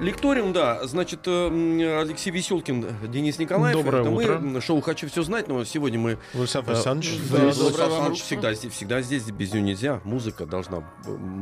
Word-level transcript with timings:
Лекториум, 0.00 0.52
да. 0.52 0.86
Значит, 0.86 1.20
э, 1.26 2.00
Алексей 2.00 2.30
Веселкин, 2.30 2.86
Денис 3.08 3.38
Николаев. 3.38 3.76
Доброе 3.76 4.02
Это 4.02 4.10
утро. 4.10 4.38
Мы 4.40 4.60
шоу 4.60 4.80
«Хочу 4.80 5.08
все 5.08 5.22
знать», 5.22 5.48
но 5.48 5.64
сегодня 5.64 5.98
мы... 5.98 6.18
Владислав 6.32 6.68
э, 6.68 6.72
Александрович, 6.72 7.18
да, 7.30 7.36
Владислав 7.38 7.78
Александрович 7.78 8.22
всегда, 8.22 8.54
здесь- 8.54 8.72
всегда 8.72 9.02
здесь, 9.02 9.24
без 9.30 9.52
нее 9.52 9.62
нельзя. 9.62 10.00
Музыка 10.04 10.46
должна 10.46 10.82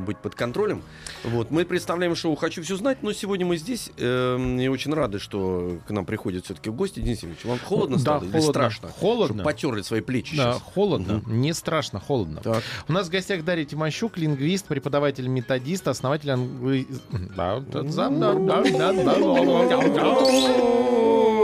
быть 0.07 0.19
под 0.19 0.35
контролем. 0.35 0.83
Вот. 1.25 1.51
Мы 1.51 1.65
представляем 1.65 2.15
шоу 2.15 2.35
«Хочу 2.35 2.63
все 2.63 2.77
знать», 2.77 3.03
но 3.03 3.13
сегодня 3.13 3.47
мы 3.47 3.57
здесь 3.57 3.91
э, 3.97 4.57
и 4.61 4.69
очень 4.69 4.93
рады, 4.93 5.19
что 5.19 5.79
к 5.87 5.91
нам 5.91 6.05
приходят 6.05 6.45
все-таки 6.45 6.71
гости. 6.71 7.01
Денис 7.01 7.19
Евгеньевич, 7.23 7.45
вам 7.45 7.59
холодно 7.59 7.97
Да, 7.97 8.01
стало 8.03 8.25
или 8.25 8.31
холодно. 8.33 8.51
страшно? 8.53 8.89
Холодно. 8.89 9.27
Чтобы 9.27 9.43
потерли 9.45 9.83
свои 9.83 10.01
плечи 10.01 10.37
Да, 10.37 10.53
сейчас. 10.53 10.63
холодно, 10.75 11.23
не 11.27 11.53
страшно, 11.55 12.01
холодно. 12.01 12.41
Так. 12.43 12.63
У 12.89 12.93
нас 12.93 13.09
в 13.09 13.11
гостях 13.11 13.45
Дарья 13.45 13.65
Тимощук, 13.65 14.19
лингвист, 14.19 14.67
преподаватель 14.67 15.27
методист, 15.29 15.89
основатель 15.89 16.31
англи... 16.31 16.87
Да, 17.37 17.61
да, 17.61 17.83
да, 18.19 18.35
да, 18.35 18.63
да, 18.63 18.93
да, 18.93 19.03
да, 19.05 19.89
да. 19.89 20.93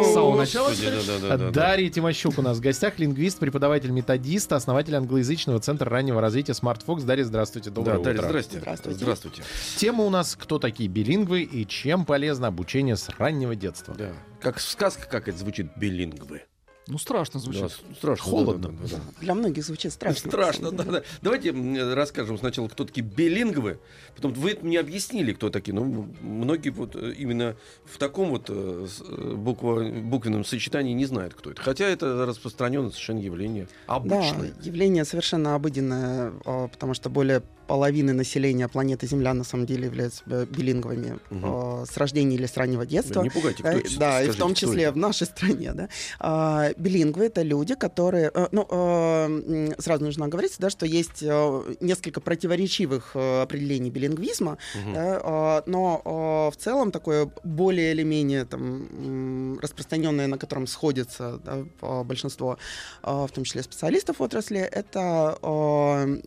С 0.03 0.13
самого 0.15 0.37
начала, 0.37 0.69
Господи, 0.69 0.87
что 0.87 0.97
ли? 1.01 1.07
да, 1.07 1.29
да, 1.29 1.37
да, 1.37 1.45
да. 1.47 1.51
Дарья 1.51 1.91
Тимощук 1.91 2.39
у 2.39 2.43
нас 2.43 2.59
в 2.59 2.61
гостях, 2.61 2.99
лингвист, 2.99 3.39
преподаватель 3.39 3.91
методист, 3.91 4.53
основатель 4.53 4.95
англоязычного 4.95 5.59
центра 5.61 5.91
раннего 5.91 6.21
развития 6.21 6.53
Smart 6.53 6.85
Fox. 6.87 7.05
Дарья, 7.05 7.25
здравствуйте, 7.25 7.71
доброе 7.71 7.95
Да, 7.95 8.11
утро. 8.13 8.23
Здрасте. 8.23 8.59
Здравствуйте. 8.61 8.99
Здравствуйте. 8.99 9.43
Тема 9.77 10.05
у 10.05 10.11
нас 10.11 10.37
«Кто 10.37 10.59
такие 10.59 10.89
билингвы 10.89 11.43
и 11.43 11.67
чем 11.67 12.05
полезно 12.05 12.47
обучение 12.47 12.97
с 12.97 13.09
раннего 13.19 13.55
детства?» 13.57 13.95
Да. 13.99 14.13
Как 14.41 14.61
сказка, 14.61 15.09
как 15.09 15.29
это 15.29 15.37
звучит, 15.39 15.67
билингвы. 15.77 16.43
Ну, 16.89 16.99
страшно 16.99 17.39
звучит. 17.39 17.63
Да, 17.63 17.95
страшно. 17.97 18.25
Холодно. 18.25 18.69
да, 18.69 18.75
да, 18.83 18.89
да, 18.89 18.97
да. 18.97 19.21
Для 19.21 19.35
многих 19.35 19.65
звучит 19.65 19.93
страшно. 19.93 20.31
Страшно, 20.31 20.71
да, 20.73 20.85
да. 20.85 21.03
Давайте 21.21 21.53
расскажем 21.95 22.39
сначала, 22.39 22.69
кто 22.69 22.85
такие 22.85 23.03
билингвы. 23.03 23.79
Потом 24.17 24.33
вы 24.33 24.59
мне 24.63 24.81
объяснили, 24.81 25.33
кто 25.33 25.51
такие. 25.51 25.75
Ну, 25.75 26.09
многие 26.23 26.71
вот 26.71 26.97
э, 26.97 27.13
именно 27.13 27.57
в 27.85 27.99
таком 27.99 28.31
вот 28.31 28.47
э, 28.49 28.87
э, 29.01 29.35
буква, 29.35 29.83
буквенном 29.85 30.45
сочетании 30.45 30.95
не 30.95 31.05
знают, 31.05 31.35
кто 31.35 31.51
это. 31.51 31.61
Хотя 31.61 31.87
это 31.87 32.25
распространенное 32.25 32.91
совершенно 32.91 33.19
явление. 33.19 33.69
Да, 33.87 33.97
Обычное. 33.97 34.55
явление 34.63 35.05
совершенно 35.05 35.55
обыденное, 35.55 36.33
а, 36.45 36.69
потому 36.69 36.95
что 36.95 37.11
более 37.11 37.43
половины 37.69 38.13
населения 38.15 38.67
планеты 38.69 39.07
Земля 39.07 39.35
на 39.35 39.45
самом 39.45 39.67
деле 39.67 39.85
являются 39.85 40.25
билинговыми 40.47 41.19
Мгм. 41.31 41.45
а, 41.45 41.85
с 41.87 41.97
рождения 41.97 42.35
или 42.37 42.47
с 42.47 42.57
раннего 42.57 42.85
детства. 42.87 43.23
Не 43.23 43.31
пугайте, 43.31 43.63
кто 43.63 43.69
Э, 43.73 43.79
это? 43.81 43.99
Да, 43.99 44.23
и 44.23 44.25
в 44.25 44.33
Скажите, 44.33 44.39
том 44.39 44.55
числе 44.55 44.83
это? 44.85 44.93
в 44.93 44.97
нашей 44.97 45.27
стране, 45.27 45.73
да. 45.75 45.89
А, 46.19 46.71
билингвы 46.77 47.27
это 47.27 47.43
люди, 47.43 47.75
которые, 47.75 48.31
э, 48.35 48.49
ну, 48.53 48.67
э, 48.71 49.75
сразу 49.79 50.05
нужно 50.05 50.25
оговориться, 50.27 50.59
да, 50.61 50.71
что 50.71 50.87
есть 50.87 51.23
э, 51.23 51.63
несколько 51.81 52.21
противоречивых 52.21 53.11
э, 53.15 53.43
определений 53.43 53.91
билингвизма, 53.91 54.57
Мгм. 54.75 54.95
да, 54.95 55.21
а, 55.23 55.63
но 55.67 56.03
в 56.51 56.57
целом 56.57 56.91
такое 56.91 57.31
более 57.45 57.93
или 57.93 58.03
менее 58.03 58.45
там, 58.47 59.59
распространенное, 59.61 60.27
на 60.27 60.39
котором 60.39 60.67
сходится 60.67 61.39
да, 61.45 61.65
большинство, 62.05 62.57
в 63.03 63.29
том 63.35 63.45
числе 63.45 63.63
специалистов 63.63 64.19
в 64.19 64.23
отрасли, 64.23 64.61
это 64.61 65.37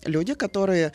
люди, 0.05 0.33
которые 0.36 0.92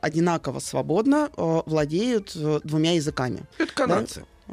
одинаково 0.00 0.58
свободно 0.60 1.30
а, 1.36 1.62
владеют 1.66 2.32
э, 2.36 2.60
двумя 2.64 2.92
языками. 2.92 3.40
Это 3.58 3.72
канадцы. 3.72 4.24
А, 4.48 4.52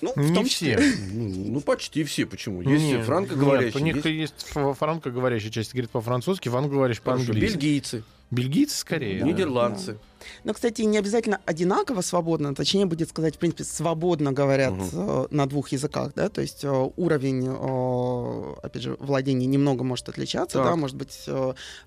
Ну, 0.00 0.12
в 0.14 0.16
Не 0.16 0.34
том 0.34 0.44
все. 0.46 0.74
числе. 0.76 0.92
Ну, 1.12 1.28
ну, 1.52 1.60
почти 1.60 2.04
все. 2.04 2.24
Почему? 2.24 2.62
Есть 2.62 2.84
Не, 2.84 3.02
франкоговорящие. 3.02 3.82
нет, 3.82 3.96
у 3.96 4.08
них 4.08 4.18
есть 4.18 4.32
есть 4.32 4.78
франкоговорящая 4.78 5.50
часть 5.50 5.72
говорит 5.72 5.90
по-французски, 5.90 6.48
франкоговорящий 6.48 7.02
хорошо, 7.02 7.24
по-английски. 7.26 7.54
бельгийцы, 7.56 8.04
Бельгийцы 8.30 8.76
скорее. 8.76 9.20
да. 9.20 9.26
нидерландцы. 9.26 9.98
Но, 10.42 10.52
кстати, 10.54 10.82
не 10.82 10.98
обязательно 10.98 11.40
одинаково 11.46 12.00
свободно, 12.00 12.52
точнее 12.54 12.84
будет 12.86 13.08
сказать, 13.10 13.36
в 13.36 13.38
принципе, 13.38 13.62
свободно 13.62 14.32
говорят 14.32 14.72
Мгм. 14.72 14.88
э, 14.92 15.26
на 15.30 15.46
двух 15.46 15.68
языках, 15.68 16.12
да, 16.16 16.28
то 16.28 16.40
есть 16.40 16.64
э, 16.64 16.90
уровень, 16.96 17.46
э, 17.46 18.54
опять 18.66 18.82
же, 18.82 18.96
владения 18.98 19.46
немного 19.46 19.84
может 19.84 20.08
отличаться, 20.08 20.58
Так. 20.58 20.66
да, 20.66 20.76
может 20.76 20.96
быть 20.96 21.28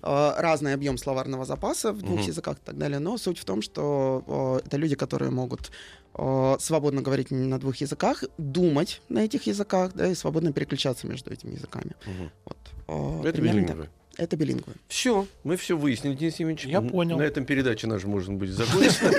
разный 0.02 0.72
объем 0.74 0.96
словарного 0.96 1.44
запаса 1.44 1.92
в 1.92 1.98
двух 2.00 2.20
Мгм. 2.20 2.28
языках 2.28 2.56
и 2.56 2.60
так 2.64 2.78
далее, 2.78 2.98
но 2.98 3.18
суть 3.18 3.38
в 3.38 3.44
том, 3.44 3.60
что 3.62 4.24
э, 4.62 4.66
это 4.66 4.76
люди, 4.78 4.94
которые 4.96 5.30
могут 5.30 5.70
э, 6.14 6.56
свободно 6.58 7.02
говорить 7.02 7.30
на 7.30 7.58
двух 7.60 7.76
языках, 7.76 8.24
думать 8.38 9.00
на 9.08 9.20
этих 9.24 9.46
языках, 9.46 9.92
да, 9.94 10.08
и 10.08 10.14
свободно 10.14 10.52
переключаться 10.52 11.06
между 11.06 11.30
этими 11.32 11.52
языками. 11.52 11.92
Мгм. 12.06 12.30
Вот, 12.46 12.56
э, 12.88 13.28
Это 13.28 13.32
примерно 13.38 13.60
билингвы. 13.60 13.88
Это 14.16 14.36
билингвы. 14.36 14.74
Все, 14.88 15.26
мы 15.44 15.56
все 15.56 15.76
выяснили, 15.76 16.14
Денис 16.14 16.36
Евгеньевич. 16.40 16.66
Я 16.66 16.80
понял. 16.82 17.16
На 17.18 17.22
этом 17.22 17.44
передача 17.44 17.86
наша, 17.86 18.06
может 18.08 18.32
быть, 18.32 18.50
закончена. 18.50 19.10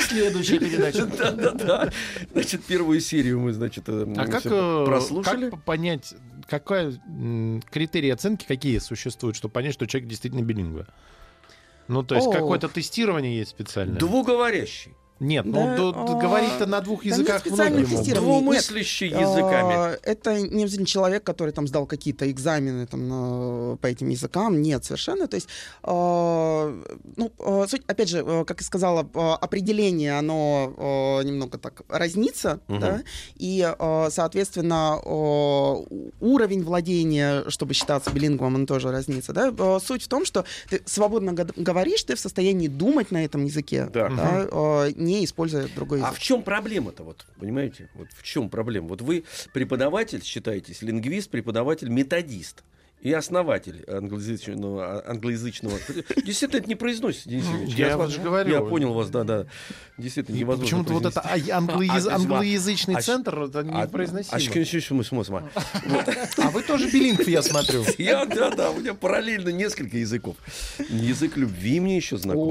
Следующая 0.00 0.58
передача. 0.58 1.06
Да, 1.18 1.32
да, 1.32 1.50
да. 1.52 1.90
Значит, 2.32 2.64
первую 2.64 3.00
серию 3.00 3.40
мы, 3.40 3.52
значит, 3.52 3.84
э, 3.88 4.06
А 4.16 4.24
э, 4.24 4.84
прослушали. 4.86 5.50
как 5.50 5.64
понять, 5.64 6.14
какой 6.48 6.98
м, 7.06 7.62
критерии 7.70 8.10
оценки 8.10 8.44
какие 8.46 8.78
существуют, 8.78 9.36
чтобы 9.36 9.52
понять, 9.52 9.74
что 9.74 9.86
человек 9.86 10.08
действительно 10.08 10.42
билингва? 10.42 10.86
Ну, 11.88 12.02
то 12.02 12.14
есть 12.14 12.30
какое-то 12.30 12.68
тестирование 12.68 13.36
есть 13.38 13.50
специальное? 13.50 13.98
Двуговорящий, 13.98 14.94
Нет, 15.20 15.44
ну 15.46 15.52
Да, 15.66 15.76
д- 15.76 16.12
а, 16.12 16.20
говорить-то 16.20 16.66
на 16.66 16.80
двух 16.80 17.02
да 17.04 17.10
нет 17.10 17.18
языках 17.18 17.40
специальных 17.40 17.80
многие 17.80 17.90
могут. 17.92 18.06
тестирований. 18.06 18.40
двумыслящий 18.42 19.08
языками. 19.08 19.74
А, 19.74 19.96
Это 20.04 20.40
не 20.40 20.64
человек, 20.86 21.24
который 21.24 21.52
там 21.52 21.66
сдал 21.66 21.86
какие-то 21.86 22.30
экзамены 22.30 22.86
там, 22.86 23.08
на- 23.08 23.76
по 23.76 23.86
этим 23.86 24.08
языкам. 24.10 24.62
Нет, 24.62 24.84
совершенно. 24.84 25.26
То 25.26 25.34
есть, 25.36 25.48
а, 25.82 26.72
ну, 27.16 27.32
а, 27.38 27.66
суть, 27.68 27.82
опять 27.86 28.08
же, 28.08 28.22
а, 28.26 28.44
как 28.44 28.60
я 28.60 28.66
сказала, 28.66 29.08
а, 29.14 29.34
определение, 29.36 30.18
оно 30.18 30.72
а, 30.76 31.22
немного 31.22 31.58
так 31.58 31.82
разнится, 31.88 32.60
Мгм. 32.68 32.80
да, 32.80 33.02
и, 33.36 33.62
а, 33.78 34.08
соответственно, 34.10 35.00
а, 35.04 35.82
уровень 36.20 36.62
владения, 36.62 37.44
чтобы 37.48 37.74
считаться 37.74 38.10
билингвом, 38.10 38.54
он 38.54 38.66
тоже 38.66 38.90
разнится. 38.90 39.32
Да? 39.32 39.52
А, 39.58 39.78
Суть 39.80 40.02
в 40.04 40.08
том, 40.08 40.24
что 40.24 40.44
ты 40.70 40.82
свободно 40.86 41.32
го- 41.32 41.46
говоришь, 41.56 42.02
ты 42.04 42.14
в 42.14 42.20
состоянии 42.20 42.68
думать 42.68 43.10
на 43.10 43.24
этом 43.24 43.44
языке, 43.44 43.88
Да. 43.92 44.08
да, 44.08 44.48
а, 44.50 44.88
не 45.08 45.24
используя 45.24 45.68
другой 45.68 45.98
язык. 45.98 46.10
А 46.10 46.14
в 46.14 46.18
чем 46.20 46.42
проблема-то, 46.42 47.02
вот, 47.02 47.26
понимаете? 47.38 47.90
Вот 47.94 48.08
в 48.12 48.22
чем 48.22 48.50
проблема? 48.50 48.88
Вот 48.88 49.02
вы 49.02 49.24
преподаватель, 49.52 50.22
считаетесь, 50.22 50.82
лингвист, 50.82 51.30
преподаватель, 51.30 51.88
методист 51.88 52.62
и 53.00 53.12
основатель 53.12 53.84
англоязычного, 53.86 55.02
англоязычного. 55.06 55.78
Действительно, 56.24 56.58
это 56.58 56.68
не 56.68 56.74
произносится, 56.74 57.28
Денис 57.28 57.44
Евгеньевич. 57.44 57.74
Я 57.76 57.96
вас- 57.96 58.06
вот 58.08 58.16
же 58.16 58.20
говорю. 58.22 58.52
Я 58.52 58.60
понял 58.60 58.92
вас, 58.92 59.08
да, 59.10 59.24
да. 59.24 59.46
Действительно, 59.96 60.36
невозможно 60.36 60.64
Почему-то 60.64 60.92
вот 60.94 61.06
это 61.06 61.20
а- 61.20 61.36
англояз- 61.36 62.06
А, 62.08 62.12
а, 62.12 62.14
англоязычный 62.16 62.96
а, 62.96 63.02
центр 63.02 63.38
это 63.42 63.60
А- 63.60 63.62
непроизносимо. 63.86 64.36
а 64.36 64.94
мы 64.94 65.24
смотрим. 65.24 65.48
А 66.38 66.50
вы 66.50 66.62
тоже 66.62 66.90
билингв, 66.90 67.26
я 67.28 67.42
смотрю. 67.42 67.84
Я, 67.98 68.24
да, 68.26 68.50
да, 68.50 68.70
у 68.70 68.78
меня 68.80 68.94
параллельно 68.94 69.48
несколько 69.50 69.96
языков. 69.98 70.36
Язык 70.88 71.36
любви 71.36 71.80
мне 71.80 71.96
еще 71.96 72.16
знаком. 72.16 72.42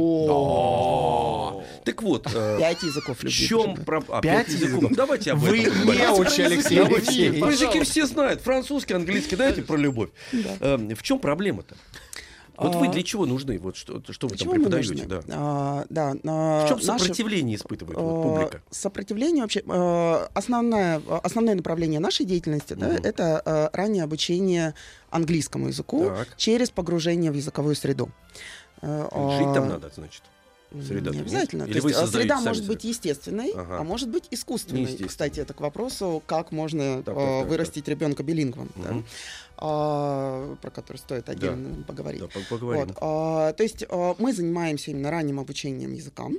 Так 1.83 2.03
вот, 2.03 2.27
э, 2.33 2.57
Пять 2.59 2.83
языков 2.83 3.17
в 3.19 3.23
любви. 3.23 3.47
чем 3.47 3.73
причем. 3.75 3.85
проблема? 3.85 4.21
Пять 4.21 4.49
языков? 4.49 4.91
Давайте 4.95 5.31
об 5.31 5.39
Вы 5.39 5.59
этом 5.61 5.73
поговорим. 5.73 6.01
неуч, 6.01 6.39
Алексей 6.39 6.75
Давайте. 6.77 6.95
Алексеевич. 6.97 7.43
Языки 7.45 7.81
все 7.83 8.05
знают. 8.05 8.41
Французский, 8.41 8.93
английский. 8.93 9.35
Дайте 9.35 9.61
про 9.61 9.77
любовь. 9.77 10.09
Э, 10.59 10.77
В 10.95 11.03
чем 11.03 11.19
проблема-то? 11.19 11.75
Вот 12.57 12.73
вы 12.73 12.87
А, 12.87 12.91
для 12.91 13.03
чего 13.03 13.27
нужны? 13.27 13.59
Вот 13.59 13.75
что, 13.77 14.01
что 14.09 14.27
вы 14.27 14.35
там 14.35 14.49
преподаете? 14.49 15.05
Да. 15.05 15.21
А, 15.29 15.85
да, 15.89 16.15
а, 16.25 16.65
В 16.65 16.69
чем 16.69 16.77
наши, 16.79 17.03
сопротивление 17.03 17.55
испытывает 17.55 17.99
вот 17.99 18.15
а, 18.17 18.21
публика? 18.23 18.61
Сопротивление 18.71 19.43
вообще 19.43 19.61
а, 19.67 20.27
основное, 20.33 20.99
основное 21.21 21.53
направление 21.53 21.99
нашей 21.99 22.25
деятельности 22.25 22.73
да, 22.73 22.87
Мгм. 22.87 22.99
это 23.03 23.41
а, 23.45 23.69
раннее 23.73 24.03
обучение 24.03 24.73
английскому 25.11 25.67
языку 25.67 26.05
Так. 26.05 26.29
через 26.35 26.71
погружение 26.71 27.31
в 27.31 27.35
языковую 27.35 27.75
среду. 27.75 28.09
Э, 28.81 29.07
Жить 29.37 29.53
там 29.53 29.65
а, 29.65 29.67
надо, 29.67 29.91
значит. 29.93 30.23
Среда-то 30.71 31.15
Не 31.15 31.21
обязательно. 31.21 31.63
Или 31.63 31.79
То 31.79 31.87
есть, 31.87 31.97
а, 31.97 32.01
создаете 32.01 32.29
среда 32.35 32.41
может 32.49 32.67
быть 32.67 32.83
естественной, 32.83 33.51
Ага. 33.55 33.77
а 33.79 33.83
может 33.83 34.09
быть 34.09 34.25
искусственной. 34.31 34.97
Кстати, 34.97 35.39
это 35.39 35.53
к 35.53 35.61
вопросу, 35.61 36.21
как 36.25 36.51
можно 36.51 36.97
Так, 37.03 37.05
так, 37.05 37.15
так, 37.15 37.47
вырастить 37.47 37.87
ребенка 37.87 38.23
билингвом, 38.23 38.69
да, 38.75 38.91
Мгм. 38.91 39.05
а, 39.57 40.55
про 40.61 40.69
который 40.69 40.97
стоит 40.97 41.29
отдельно 41.29 41.83
поговорить. 41.83 42.21
Да, 42.21 42.27
по- 42.27 42.41
поговорим. 42.49 42.87
Вот, 42.87 42.97
а, 43.01 43.53
то 43.53 43.63
есть 43.63 43.85
а, 43.89 44.15
мы 44.19 44.33
занимаемся 44.33 44.91
именно 44.91 45.09
ранним 45.09 45.39
обучением 45.39 45.93
языкам. 45.93 46.37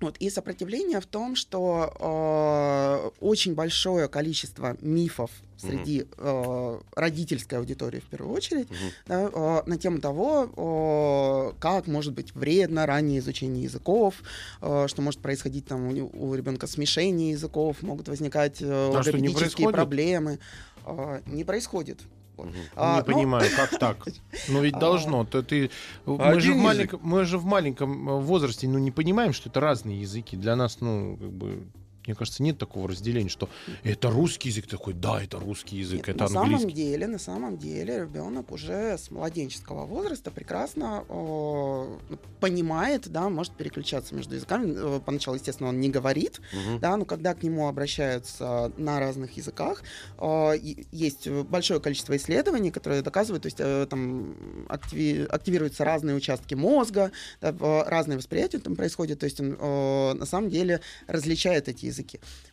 Вот, 0.00 0.16
и 0.18 0.30
сопротивление 0.30 1.00
в 1.00 1.06
том, 1.06 1.34
что 1.34 1.92
э, 1.98 3.10
очень 3.20 3.54
большое 3.54 4.06
количество 4.08 4.76
мифов 4.80 5.30
среди 5.56 6.06
э, 6.16 6.80
родительской 6.94 7.58
аудитории 7.58 7.98
в 7.98 8.04
первую 8.04 8.32
очередь 8.36 8.70
Мгм. 8.70 8.78
да, 9.08 9.30
э, 9.32 9.62
на 9.66 9.76
тему 9.76 9.98
того, 9.98 11.50
э, 11.52 11.58
как 11.60 11.88
может 11.88 12.14
быть 12.14 12.32
вредно 12.34 12.86
раннее 12.86 13.18
изучение 13.18 13.64
языков, 13.64 14.14
э, 14.60 14.86
что 14.88 15.02
может 15.02 15.20
происходить 15.20 15.66
там 15.66 15.88
у, 15.88 16.34
ребенка 16.34 16.68
смешение 16.68 17.32
языков, 17.32 17.82
могут 17.82 18.06
возникать 18.08 18.62
э, 18.62 18.66
А 18.70 18.98
орфопедические 18.98 19.34
происходит? 19.46 19.74
проблемы. 19.74 20.38
Э, 20.86 21.20
не 21.26 21.42
происходит. 21.42 21.98
Вот. 22.38 22.46
Мгм. 22.46 22.56
А, 22.76 22.94
не 22.94 22.98
ну, 23.00 23.04
понимаю, 23.04 23.50
как 23.54 23.70
так? 23.78 24.08
Ну 24.48 24.62
ведь 24.62 24.74
А. 24.74 24.80
должно. 24.80 25.24
То 25.24 25.42
ты, 25.42 25.70
мы, 26.06 26.40
же 26.40 26.54
в 26.54 26.56
маленьком, 26.56 27.00
мы 27.02 27.24
же 27.24 27.38
в 27.38 27.44
маленьком 27.44 28.08
э, 28.08 28.20
возрасте 28.20 28.68
ну, 28.68 28.78
не 28.78 28.90
понимаем, 28.90 29.32
что 29.32 29.48
это 29.48 29.60
разные 29.60 30.00
языки. 30.00 30.36
Для 30.36 30.56
нас, 30.56 30.80
ну, 30.80 31.16
как 31.20 31.32
бы, 31.32 31.66
мне 32.08 32.14
кажется, 32.14 32.42
нет 32.42 32.56
такого 32.58 32.88
разделения, 32.88 33.28
что 33.28 33.50
это 33.84 34.10
русский 34.10 34.48
язык 34.48 34.66
такой, 34.66 34.94
да, 34.94 35.22
это 35.22 35.38
русский 35.38 35.76
язык, 35.76 35.98
Нет, 35.98 36.08
это 36.08 36.24
на 36.24 36.28
самом 36.28 36.54
английский. 36.54 36.72
деле, 36.72 37.06
на 37.06 37.18
самом 37.18 37.58
деле, 37.58 38.00
ребенок 38.00 38.50
уже 38.50 38.96
с 38.96 39.10
младенческого 39.10 39.84
возраста 39.84 40.30
прекрасно 40.30 41.04
э, 41.06 41.98
понимает, 42.40 43.08
да, 43.08 43.28
может 43.28 43.52
переключаться 43.52 44.14
между 44.14 44.36
языками. 44.36 44.72
Э, 44.74 45.00
Поначалу, 45.04 45.36
естественно, 45.36 45.68
он 45.68 45.80
не 45.80 45.90
говорит, 45.90 46.40
Мгм. 46.52 46.80
да, 46.80 46.96
но 46.96 47.04
когда 47.04 47.34
к 47.34 47.42
нему 47.42 47.68
обращаются 47.68 48.72
на 48.78 48.98
разных 49.00 49.36
языках, 49.36 49.82
э, 50.18 50.52
есть 50.90 51.28
большое 51.28 51.78
количество 51.80 52.16
исследований, 52.16 52.70
которые 52.70 53.02
доказывают, 53.02 53.42
то 53.42 53.46
есть 53.48 53.60
э, 53.60 53.86
там 53.90 54.32
активи- 54.68 55.26
активируются 55.26 55.84
разные 55.84 56.16
участки 56.16 56.54
мозга, 56.54 57.12
да, 57.42 57.52
в- 57.52 57.84
разные 57.86 58.16
восприятия 58.16 58.58
там 58.60 58.76
происходит, 58.76 59.18
то 59.20 59.24
есть 59.26 59.40
он 59.40 59.56
э, 59.60 60.12
на 60.14 60.24
самом 60.24 60.48
деле 60.48 60.80
различает 61.06 61.68
эти 61.68 61.84
языки. 61.84 61.97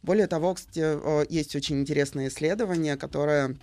Более 0.04 0.28
того, 0.28 0.54
кстати, 0.54 0.82
э, 0.84 1.26
есть 1.30 1.56
очень 1.56 1.80
интересное 1.80 2.28
исследование, 2.28 2.98
которое 2.98 3.58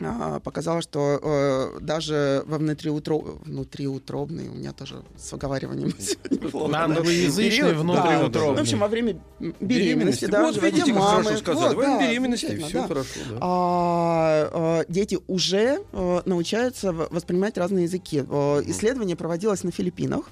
а, 0.00 0.40
показало, 0.40 0.82
что 0.82 1.20
э, 1.22 1.78
даже 1.80 2.42
во 2.46 2.58
внутриутро... 2.58 3.38
внутриутробный, 3.44 4.48
у 4.48 4.54
меня 4.54 4.72
тоже 4.72 5.04
с 5.16 5.30
выговариванием 5.30 5.94
сегодня 5.98 6.48
плохо, 6.48 6.72
да. 6.72 6.84
Англоязычный 6.84 7.50
Период, 7.50 7.76
внутриутробный. 7.76 8.58
В 8.58 8.60
общем, 8.60 8.80
во 8.80 8.88
время 8.88 9.20
м, 9.38 9.54
беременности, 9.60 10.24
да, 10.24 10.42
Вот 10.42 10.60
видите, 10.60 10.92
как 10.92 11.00
мамы. 11.00 11.22
хорошо 11.22 11.38
сказали. 11.38 11.74
Вот, 11.74 11.76
Во 11.76 11.80
время 11.80 11.98
да, 11.98 12.08
беременности 12.08 12.56
все 12.56 12.72
да. 12.72 12.88
хорошо. 12.88 13.20
да. 13.30 13.38
А, 13.40 14.80
э, 14.80 14.84
дети 14.88 15.18
уже 15.28 15.78
э, 15.92 16.22
научаются 16.24 16.92
воспринимать 16.92 17.56
разные 17.56 17.84
языки. 17.84 18.24
Э, 18.28 18.62
Исследование 18.66 19.14
проводилось 19.14 19.62
на 19.62 19.70
Филиппинах. 19.70 20.24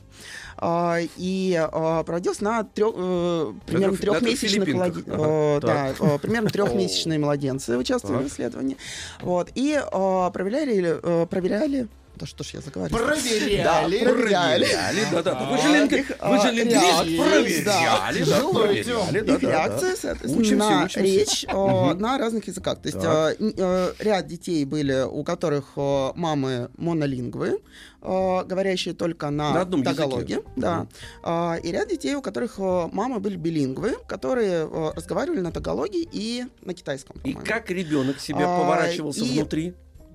А, 0.64 0.98
И 1.16 1.52
э, 1.60 2.04
проводилось 2.04 2.40
на 2.40 2.60
трё- 2.60 2.94
э, 2.96 3.52
примерно 3.66 3.96
трехмесячных 3.96 4.64
Филиппинках. 4.64 4.96
младен- 4.96 5.04
Ага, 5.12 5.24
э, 5.26 5.60
да, 5.60 5.88
э, 6.14 6.18
примерно 6.18 6.50
трехмесячные 6.54 7.18
младенцы 7.18 7.76
участвовали 7.76 8.22
Так. 8.22 8.30
в 8.30 8.32
исследовании. 8.32 8.76
Вот. 9.22 9.50
И 9.56 9.74
э, 9.74 10.30
проверяли, 10.32 11.26
проверяли. 11.26 11.88
Да 12.16 12.26
что 12.26 12.44
ж 12.44 12.50
я 12.54 12.60
заговариваю. 12.60 13.04
Проверяли. 13.06 13.98
Да, 13.98 14.10
проверяли. 14.12 14.66
Да, 15.10 15.22
да, 15.22 15.34
да. 15.34 15.44
Вы 15.50 15.58
же 15.58 15.68
лингви- 15.68 16.00
их, 16.00 16.08
вы 16.08 16.36
же 16.40 16.48
а, 16.48 16.50
лингвист. 16.52 17.18
Проверяли, 17.18 18.24
да, 18.24 18.40
проверяли. 18.48 19.20
да, 19.20 19.34
их 19.34 19.40
да, 19.40 19.50
реакция, 19.50 19.90
да. 19.90 19.96
соответственно, 19.96 20.40
Учимся, 20.40 20.56
на 20.56 20.84
учимся. 20.84 21.00
речь 21.00 21.44
э, 21.48 21.94
на 21.94 22.18
разных 22.18 22.46
языках. 22.46 22.78
То 22.82 22.88
есть 22.88 22.98
э, 23.02 23.52
э, 23.56 23.92
ряд 23.98 24.26
детей 24.26 24.64
были, 24.64 25.04
у 25.08 25.24
которых 25.24 25.72
э, 25.76 26.12
мамы 26.14 26.70
монолингвы, 26.76 27.60
э, 28.02 28.44
говорящие 28.44 28.94
только 28.94 29.30
на, 29.30 29.54
На 29.54 29.60
одном 29.62 29.80
языке. 29.80 29.96
тагалоге, 29.96 30.42
да. 30.56 30.86
А, 31.22 31.56
и 31.62 31.72
ряд 31.72 31.88
детей, 31.88 32.14
у 32.14 32.22
которых 32.22 32.54
э, 32.58 32.88
мамы 32.92 33.20
были 33.20 33.36
билингвы, 33.36 33.96
которые 34.06 34.68
э, 34.70 34.92
разговаривали 34.94 35.40
на 35.40 35.50
тагалоге 35.50 36.06
и 36.12 36.44
на 36.62 36.74
китайском. 36.74 37.16
И 37.24 37.32
как 37.32 37.70
ребенок 37.70 38.20
себя 38.20 38.44
А, 38.46 38.60
поворачивался 38.60 39.24
и- 39.24 39.30
внутри 39.38 39.74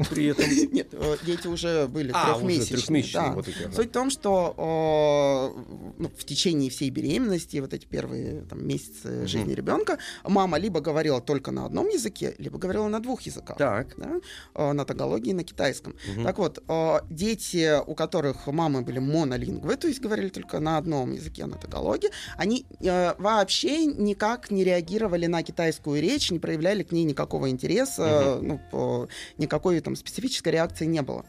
при 0.09 0.25
этом? 0.27 0.45
Нет, 0.73 0.89
э, 0.91 1.15
дети 1.25 1.47
уже 1.47 1.87
были 1.87 2.11
А, 2.13 2.35
уже 2.35 2.45
трехмесячные. 2.65 3.03
да. 3.13 3.31
вот 3.33 3.47
эти, 3.47 3.63
ага. 3.63 3.75
Суть 3.75 3.89
в 3.89 3.91
том, 3.91 4.09
что 4.09 5.53
ну, 5.97 6.09
в 6.09 6.23
течение 6.25 6.69
всей 6.69 6.89
беременности, 6.89 7.57
вот 7.57 7.73
эти 7.73 7.85
первые 7.85 8.41
там, 8.49 8.65
месяцы 8.67 9.25
жизни 9.27 9.53
ребенка, 9.53 9.97
мама 10.23 10.57
либо 10.57 10.79
говорила 10.81 11.21
только 11.21 11.51
на 11.51 11.65
одном 11.65 11.87
языке, 11.87 12.35
либо 12.37 12.57
говорила 12.57 12.87
на 12.87 12.99
двух 12.99 13.21
языках. 13.23 13.57
Так. 13.57 13.95
да, 13.97 14.19
э, 14.55 14.71
на 14.73 14.85
тагалоге 14.85 15.31
и 15.31 15.33
на 15.33 15.43
китайском. 15.43 15.95
Так 16.23 16.37
вот, 16.37 16.63
э, 16.67 16.99
дети, 17.09 17.79
у 17.85 17.95
которых 17.95 18.47
мамы 18.47 18.81
были 18.81 18.99
монолингвы, 18.99 19.75
то 19.77 19.87
есть 19.87 19.99
говорили 19.99 20.29
только 20.29 20.59
на 20.59 20.77
одном 20.77 21.13
языке, 21.13 21.45
на 21.45 21.57
тагалоге, 21.57 22.09
они 22.37 22.65
э, 22.81 23.13
вообще 23.17 23.85
никак 23.85 24.51
не 24.51 24.63
реагировали 24.63 25.25
на 25.27 25.43
китайскую 25.43 26.01
речь, 26.01 26.31
не 26.31 26.39
проявляли 26.39 26.83
к 26.83 26.91
ней 26.91 27.03
никакого 27.03 27.49
интереса, 27.49 28.39
ну, 28.41 28.59
по- 28.71 29.07
никакой 29.37 29.77
там 29.87 29.95
специфической 29.95 30.49
реакции 30.49 30.85
не 30.85 31.01
было. 31.01 31.23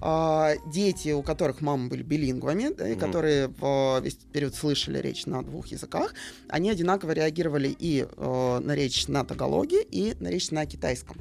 А, 0.00 0.54
дети, 0.66 1.10
у 1.12 1.22
которых 1.22 1.60
мамы 1.60 1.88
были 1.88 2.02
билингвами, 2.02 2.68
да, 2.72 2.88
и 2.88 2.92
Мгм. 2.92 3.00
которые 3.00 3.48
в 3.48 4.00
весь 4.00 4.14
период 4.32 4.54
слышали 4.54 4.98
речь 4.98 5.26
на 5.26 5.42
двух 5.42 5.66
языках, 5.68 6.14
они 6.48 6.70
одинаково 6.70 7.12
реагировали 7.12 7.68
и 7.68 8.06
э, 8.16 8.60
на 8.62 8.74
речь 8.74 9.08
на 9.08 9.24
тагалоге, 9.24 9.82
и 9.82 10.14
на 10.20 10.28
речь 10.28 10.50
на 10.52 10.64
китайском. 10.66 11.16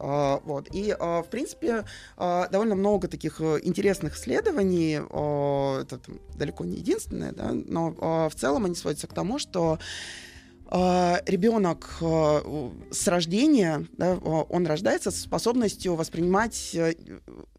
А, 0.00 0.40
Вот. 0.44 0.68
И, 0.74 0.96
а, 0.98 1.22
в 1.22 1.28
принципе, 1.30 1.84
а, 2.16 2.48
довольно 2.48 2.74
много 2.74 3.06
таких 3.06 3.40
э, 3.40 3.60
интересных 3.62 4.16
исследований. 4.16 4.98
а, 5.00 5.82
Это 5.82 5.98
там 5.98 6.18
далеко 6.36 6.64
не 6.64 6.76
единственное, 6.78 7.32
да, 7.32 7.52
но 7.52 7.94
а, 8.00 8.28
в 8.28 8.34
целом 8.34 8.64
они 8.64 8.74
сводятся 8.74 9.06
к 9.06 9.12
тому, 9.14 9.38
что 9.38 9.60
а, 9.72 9.78
ребенок 11.26 11.96
а, 12.00 12.40
у- 12.42 12.72
с 12.90 13.06
рождения, 13.08 13.86
да, 13.96 14.14
он 14.16 14.66
рождается 14.66 15.10
с 15.10 15.16
способностью 15.22 15.94
воспринимать 15.94 16.74
э, 16.74 16.94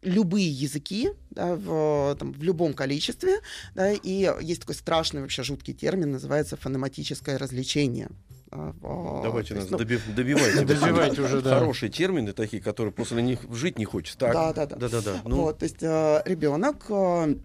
любые 0.01 0.49
языки 0.49 1.11
да, 1.29 1.55
в, 1.55 2.15
там, 2.19 2.31
в 2.33 2.41
любом 2.43 2.73
количестве. 2.73 3.39
Да, 3.75 3.91
и 3.91 4.31
есть 4.41 4.61
такой 4.61 4.75
страшный, 4.75 5.21
вообще 5.21 5.43
жуткий 5.43 5.73
термин, 5.73 6.11
называется 6.11 6.57
фонематическое 6.57 7.37
развлечение. 7.37 8.09
Давайте 8.51 9.53
нас 9.55 9.69
ну, 9.69 9.77
доби- 9.77 9.99
добивайте. 10.13 10.65
Добивайте 10.65 11.21
уже, 11.21 11.41
да. 11.41 11.59
Хорошие 11.59 11.89
термины 11.89 12.33
такие, 12.33 12.61
которые 12.61 12.91
после 12.91 13.21
них 13.21 13.39
жить 13.49 13.77
не 13.79 13.85
хочется. 13.85 14.19
Так. 14.19 14.33
Да, 14.33 14.53
да, 14.53 14.65
да. 14.65 14.75
Да, 14.75 14.89
да, 14.89 15.01
да. 15.01 15.21
Ну, 15.25 15.37
Вот, 15.43 15.59
то 15.59 15.63
есть 15.63 15.77
э, 15.81 16.21
ребенок 16.25 16.83
э, 16.89 16.93
э, 16.93 17.35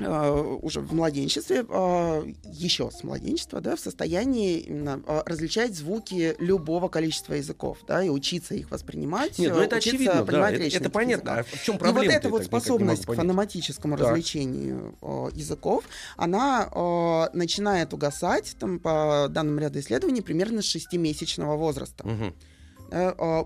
уже 0.00 0.80
в 0.80 0.92
младенчестве, 0.92 1.64
э, 1.68 2.32
еще 2.52 2.90
с 2.90 3.02
младенчества, 3.02 3.60
да, 3.60 3.76
в 3.76 3.80
состоянии 3.80 4.58
именно 4.58 5.02
э, 5.06 5.22
различать 5.26 5.74
звуки 5.74 6.34
любого 6.38 6.88
количества 6.88 7.34
языков, 7.34 7.78
да, 7.86 8.02
и 8.02 8.08
учиться 8.08 8.54
их 8.54 8.70
воспринимать, 8.70 9.38
Нет, 9.38 9.52
ну 9.54 9.60
э, 9.60 9.64
это 9.64 9.76
очевидно, 9.76 10.24
да, 10.24 10.50
это, 10.50 10.76
это 10.76 10.90
понятно. 10.90 11.38
А 11.38 11.42
в 11.42 11.62
чем 11.62 11.76
И 11.76 11.78
проблема? 11.78 12.06
вот 12.06 12.14
эта 12.14 12.28
вот 12.28 12.44
способность 12.44 13.06
к 13.06 13.12
фонематическому 13.14 13.96
Так. 13.96 14.08
развлечению 14.08 14.96
э, 15.00 15.28
языков, 15.34 15.84
она 16.16 16.68
э, 16.72 17.36
начинает 17.36 17.92
угасать, 17.92 18.56
там, 18.58 18.78
по 18.78 19.26
данным 19.30 19.58
ряда 19.58 19.80
исследований, 19.80 20.20
примерно 20.20 20.62
с 20.62 20.76
6-месячного 20.76 21.56
возраста. 21.56 22.04
Э, 22.06 22.28
э, 22.28 22.32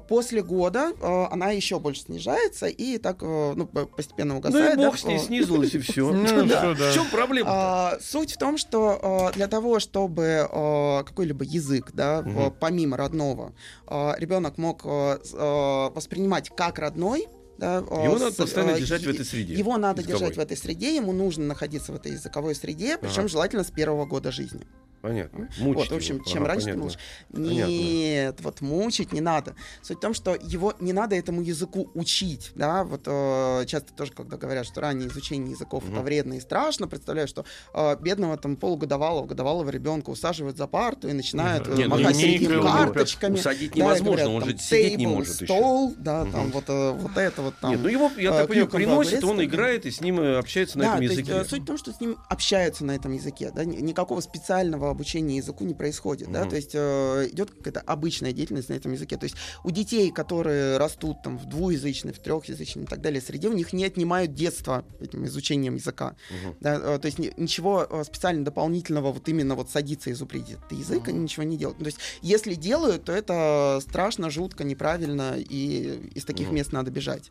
После 0.09 0.43
года 0.43 0.93
э, 1.01 1.25
она 1.31 1.51
еще 1.51 1.79
больше 1.79 2.03
снижается 2.03 2.67
и 2.67 2.99
так 2.99 3.19
э, 3.23 3.53
ну, 3.55 3.67
по- 3.67 3.87
постепенно 3.87 4.35
Ну 4.35 4.39
угасает. 4.41 4.75
и 4.75 4.77
да, 4.77 4.87
бог 4.89 4.99
с 4.99 5.05
ней 5.05 5.17
э, 5.17 5.21
снизилась, 5.21 5.75
и 5.75 5.79
все. 5.79 6.11
Ну, 6.13 6.45
да. 6.47 6.75
В 6.75 6.95
чем 6.95 7.07
проблема? 7.11 7.49
а, 7.53 7.99
суть 8.01 8.33
в 8.35 8.39
том, 8.39 8.59
что 8.59 9.31
э, 9.31 9.37
для 9.37 9.47
того, 9.49 9.79
чтобы 9.79 10.49
э, 10.51 11.05
какой-либо 11.05 11.45
язык, 11.45 11.91
да, 11.93 12.23
э, 12.27 12.51
помимо 12.59 12.97
родного, 12.97 13.53
э, 13.87 14.13
ребенок 14.19 14.59
мог 14.59 14.83
э, 14.85 15.19
э, 15.33 15.91
воспринимать 15.95 16.51
как 16.55 16.79
родной, 16.79 17.27
да, 17.59 17.85
э, 17.89 18.05
Его 18.05 18.19
надо 18.19 18.33
с- 18.33 18.35
постоянно 18.37 18.73
э, 18.73 18.79
держать 18.81 19.03
в 19.05 19.09
этой 19.09 19.25
среде. 19.25 19.55
Его 19.55 19.77
надо 19.79 20.01
языковой. 20.03 20.21
держать 20.21 20.37
в 20.37 20.41
этой 20.41 20.57
среде, 20.57 20.97
ему 20.97 21.13
нужно 21.13 21.45
находиться 21.47 21.93
в 21.93 21.95
этой 21.97 22.13
языковой 22.13 22.55
среде, 22.55 22.99
причем 22.99 23.21
Ага. 23.21 23.29
желательно 23.29 23.65
с 23.65 23.71
первого 23.71 24.05
года 24.07 24.31
жизни. 24.33 24.67
Понятно. 25.07 25.49
Вот, 25.59 25.77
Мучить 25.77 25.91
в 25.93 25.95
общем, 25.95 26.15
его. 26.17 26.25
чем 26.25 26.43
Ага, 26.43 26.49
раньше, 26.49 26.65
понятно. 26.67 26.85
лучше. 26.85 26.99
Понятно. 27.33 27.71
Нет, 27.73 28.41
вот 28.41 28.61
мучить 28.61 29.13
не 29.13 29.21
надо. 29.21 29.55
Суть 29.83 29.99
в 29.99 30.01
том, 30.01 30.15
что 30.15 30.35
его 30.35 30.75
не 30.81 30.93
надо 30.93 31.15
этому 31.15 31.43
языку 31.43 31.91
учить, 31.95 32.51
да, 32.55 32.83
вот 32.85 33.03
э, 33.07 33.65
часто 33.67 33.93
тоже, 33.95 34.13
когда 34.13 34.37
говорят, 34.37 34.67
что 34.67 34.81
раннее 34.81 35.09
изучение 35.09 35.53
языков 35.53 35.85
это 35.85 35.93
Мгм. 35.97 36.05
вредно 36.05 36.35
и 36.35 36.41
страшно, 36.41 36.89
представляю, 36.89 37.29
что 37.29 37.45
э, 37.73 37.97
бедного 38.01 38.37
там 38.37 38.57
полугодовалого, 38.57 39.27
годовалого 39.27 39.71
ребенка 39.71 40.11
усаживают 40.11 40.57
за 40.57 40.67
парту 40.67 41.09
и 41.09 41.13
начинают 41.13 41.69
Не, 41.69 41.85
ну, 41.85 41.91
махать 41.91 42.17
линейкой 42.17 42.39
средними 42.47 42.57
лупят. 42.57 42.73
карточками. 42.73 43.35
Усадить 43.35 43.71
Да, 43.73 43.77
невозможно, 43.79 44.25
говорят, 44.25 44.29
он 44.29 44.41
там, 44.41 44.51
же 44.51 44.59
сидеть 44.59 44.99
не 44.99 45.07
может 45.07 45.35
еще. 45.37 45.45
стол, 45.47 45.95
да, 45.99 46.25
там 46.25 46.41
Мгм. 46.43 46.51
вот, 46.51 46.65
э, 46.69 46.91
вот 46.93 47.17
это 47.17 47.43
вот 47.43 47.55
там. 47.61 47.71
Нет, 47.71 47.81
ну 47.83 47.89
его, 47.89 48.11
я 48.17 48.31
э, 48.31 48.39
так 48.39 48.49
понимаю, 48.49 48.69
приносит, 48.71 49.23
он 49.25 49.45
играет 49.45 49.87
и 49.87 49.91
с 49.91 50.01
ним 50.01 50.19
э, 50.21 50.37
общается 50.39 50.79
на 50.79 50.85
да, 50.85 50.89
этом 50.91 50.99
то 50.99 51.05
есть, 51.05 51.19
языке. 51.19 51.39
э, 51.41 51.45
суть 51.45 51.63
в 51.63 51.67
том, 51.67 51.79
что 51.79 51.93
с 51.93 52.01
ним 52.01 52.17
общаются 52.29 52.85
на 52.85 52.93
этом 52.93 53.13
языке. 53.13 53.53
Да? 53.55 53.65
Ни- 53.65 53.77
Никакого 53.77 54.21
специального 54.21 54.91
обучение 54.97 55.37
языку 55.37 55.65
не 55.65 55.75
происходит, 55.75 56.33
да, 56.33 56.41
Мгм. 56.41 56.51
то 56.51 56.57
есть 56.57 56.71
э, 56.75 57.29
идет 57.33 57.51
какая-то 57.51 57.81
обычная 57.81 58.33
деятельность 58.33 58.69
на 58.71 58.75
этом 58.75 58.93
языке. 58.93 59.17
То 59.17 59.25
есть 59.25 59.37
у 59.65 59.71
детей, 59.71 60.11
которые 60.11 60.79
растут 60.79 61.23
там 61.23 61.39
в 61.39 61.45
двуязычной, 61.47 62.13
в 62.13 62.19
трехязычной 62.19 62.85
и 62.85 62.87
так 62.87 63.01
далее 63.01 63.21
среде, 63.21 63.49
у 63.49 63.53
них 63.53 63.73
не 63.73 63.85
отнимают 63.85 64.35
детство 64.35 64.85
этим 65.01 65.25
изучением 65.27 65.75
языка. 65.77 66.17
Мгм. 66.31 66.57
Да, 66.61 66.75
э, 66.77 66.99
то 66.99 67.07
есть 67.07 67.19
ни- 67.19 67.33
ничего 67.37 67.87
э, 67.89 68.05
специально 68.05 68.45
дополнительного 68.45 69.13
вот 69.13 69.29
именно 69.29 69.55
вот 69.55 69.71
садиться 69.71 70.11
изучить 70.13 70.51
этот 70.51 70.73
язык, 70.73 71.09
они 71.09 71.19
ничего 71.21 71.43
не 71.45 71.57
делают. 71.57 71.79
То 71.79 71.87
есть 71.87 71.99
если 72.23 72.55
делают, 72.55 73.05
то 73.05 73.13
это 73.13 73.81
страшно, 73.83 74.31
жутко, 74.31 74.65
неправильно, 74.65 75.35
и 75.37 76.11
из 76.15 76.25
таких 76.25 76.47
Мгм. 76.47 76.57
мест 76.57 76.73
надо 76.73 76.91
бежать. 76.91 77.31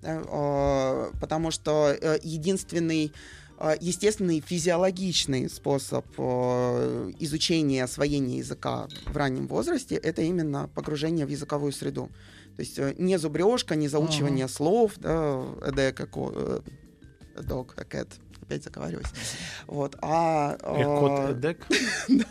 Да, 0.00 0.22
э, 0.26 1.10
Потому 1.20 1.50
что 1.50 1.94
э, 2.00 2.18
единственный 2.22 3.06
э, 3.06 3.10
естественный 3.80 4.40
физиологичный 4.40 5.48
способ 5.48 6.04
э, 6.18 7.12
изучения 7.20 7.78
и 7.78 7.80
освоения 7.80 8.38
языка 8.38 8.88
в 9.06 9.16
раннем 9.16 9.46
возрасте 9.46 9.94
это 9.94 10.22
именно 10.22 10.68
погружение 10.74 11.26
в 11.26 11.28
языковую 11.28 11.72
среду. 11.72 12.10
То 12.56 12.62
есть 12.62 12.78
э, 12.78 12.94
не 12.98 13.18
зубрежка, 13.18 13.76
не 13.76 13.88
заучивание 13.88 14.48
слов, 14.48 14.98
да, 14.98 15.92
как 15.92 16.10
э, 16.16 16.60
a 17.36 17.40
dog, 17.40 17.70
a 17.76 17.84
cat, 17.84 18.08
опять 18.42 18.64
заговариваюсь. 18.64 19.08
Вот, 19.66 19.96
а... 20.02 20.56
э, 20.60 20.84
Кот 20.84 21.30
Эдек. 21.30 21.66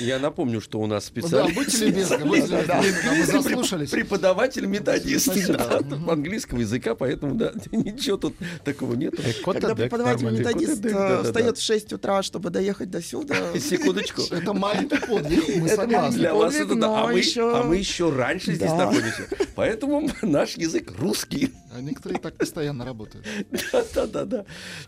Я 0.00 0.18
напомню, 0.18 0.60
что 0.60 0.80
у 0.80 0.86
нас 0.86 1.04
Да, 1.04 1.08
специалист. 1.08 1.54
будьте 1.54 1.86
любезны, 1.86 2.24
будьте 2.24 2.46
любезны, 2.46 3.10
мы 3.18 3.24
заслушались. 3.24 3.90
Преподаватель 3.90 4.66
методист 4.66 5.28
да, 5.48 5.80
английского 6.08 6.58
языка, 6.58 6.94
поэтому 6.94 7.34
да, 7.34 7.52
ничего 7.72 8.16
тут 8.16 8.34
такого 8.64 8.94
нет. 8.94 9.14
Кот 9.44 9.54
Когда 9.60 9.74
преподаватель 9.74 10.30
методист 10.30 10.84
э, 10.84 11.22
встает 11.22 11.58
в 11.58 11.62
6 11.62 11.92
утра, 11.92 12.22
чтобы 12.22 12.50
доехать 12.50 12.90
до 12.90 13.00
сюда, 13.00 13.36
Секундочку. 13.58 14.22
Это 14.30 14.52
маленький 14.52 14.98
подвиг, 14.98 15.56
мы 15.56 15.66
Это 15.68 15.76
согласны. 15.76 16.18
Для 16.18 16.34
вас 16.34 16.54
это 16.54 16.74
да. 16.74 16.86
А 16.86 17.06
но 17.06 17.12
мы, 17.12 17.18
еще- 17.18 17.56
а 17.56 17.62
мы 17.62 17.76
еще 17.76 18.10
раньше 18.10 18.54
здесь 18.54 18.70
Да. 18.70 18.86
находимся. 18.86 19.28
Поэтому 19.54 20.10
наш 20.22 20.56
язык 20.56 20.92
русский. 20.98 21.52
А 21.76 21.80
некоторые 21.80 22.18
так 22.20 22.36
постоянно 22.36 22.84
работают. 22.84 23.26
Да-да-да. 23.94 24.44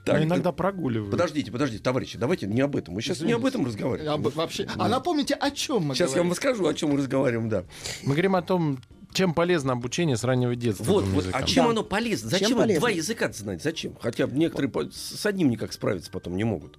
Но 0.06 0.22
иногда 0.22 0.52
прогуливают. 0.52 1.10
Подождите, 1.10 1.50
подождите, 1.52 1.82
товарищи, 1.82 2.18
давайте 2.18 2.46
не 2.46 2.60
об 2.62 2.76
этом. 2.76 2.94
Мы 2.94 3.02
сейчас 3.02 3.20
не 3.20 3.32
об 3.32 3.44
этом 3.44 3.64
разговариваем. 3.66 4.22
Об- 4.64 4.68
вообще. 4.70 4.82
А 4.84 4.88
напомните, 4.88 5.34
о 5.34 5.50
чем 5.50 5.84
мы 5.84 5.94
Сейчас 5.94 6.10
я 6.10 6.18
вам 6.18 6.28
говорим? 6.28 6.30
расскажу, 6.32 6.66
о 6.66 6.74
чем 6.74 6.90
мы 6.90 6.98
разговариваем, 6.98 7.48
да. 7.48 7.64
Мы 8.02 8.12
говорим 8.12 8.36
о 8.36 8.42
том, 8.42 8.78
чем 9.12 9.34
полезно 9.34 9.72
обучение 9.72 10.16
с 10.16 10.24
раннего 10.24 10.54
детства. 10.54 10.84
Вот, 10.84 11.04
вот, 11.04 11.26
а 11.32 11.42
чем 11.42 11.64
Да. 11.64 11.70
оно 11.70 11.82
полезно? 11.84 12.30
Чем 12.30 12.38
Зачем 12.40 12.58
полезно? 12.58 12.80
два 12.80 12.90
языка 12.90 13.32
знать? 13.32 13.62
Зачем? 13.62 13.96
Хотя 14.00 14.26
некоторые 14.26 14.70
с 14.92 15.24
одним 15.26 15.50
никак 15.50 15.72
справиться 15.72 16.10
потом 16.10 16.36
не 16.36 16.44
могут. 16.44 16.78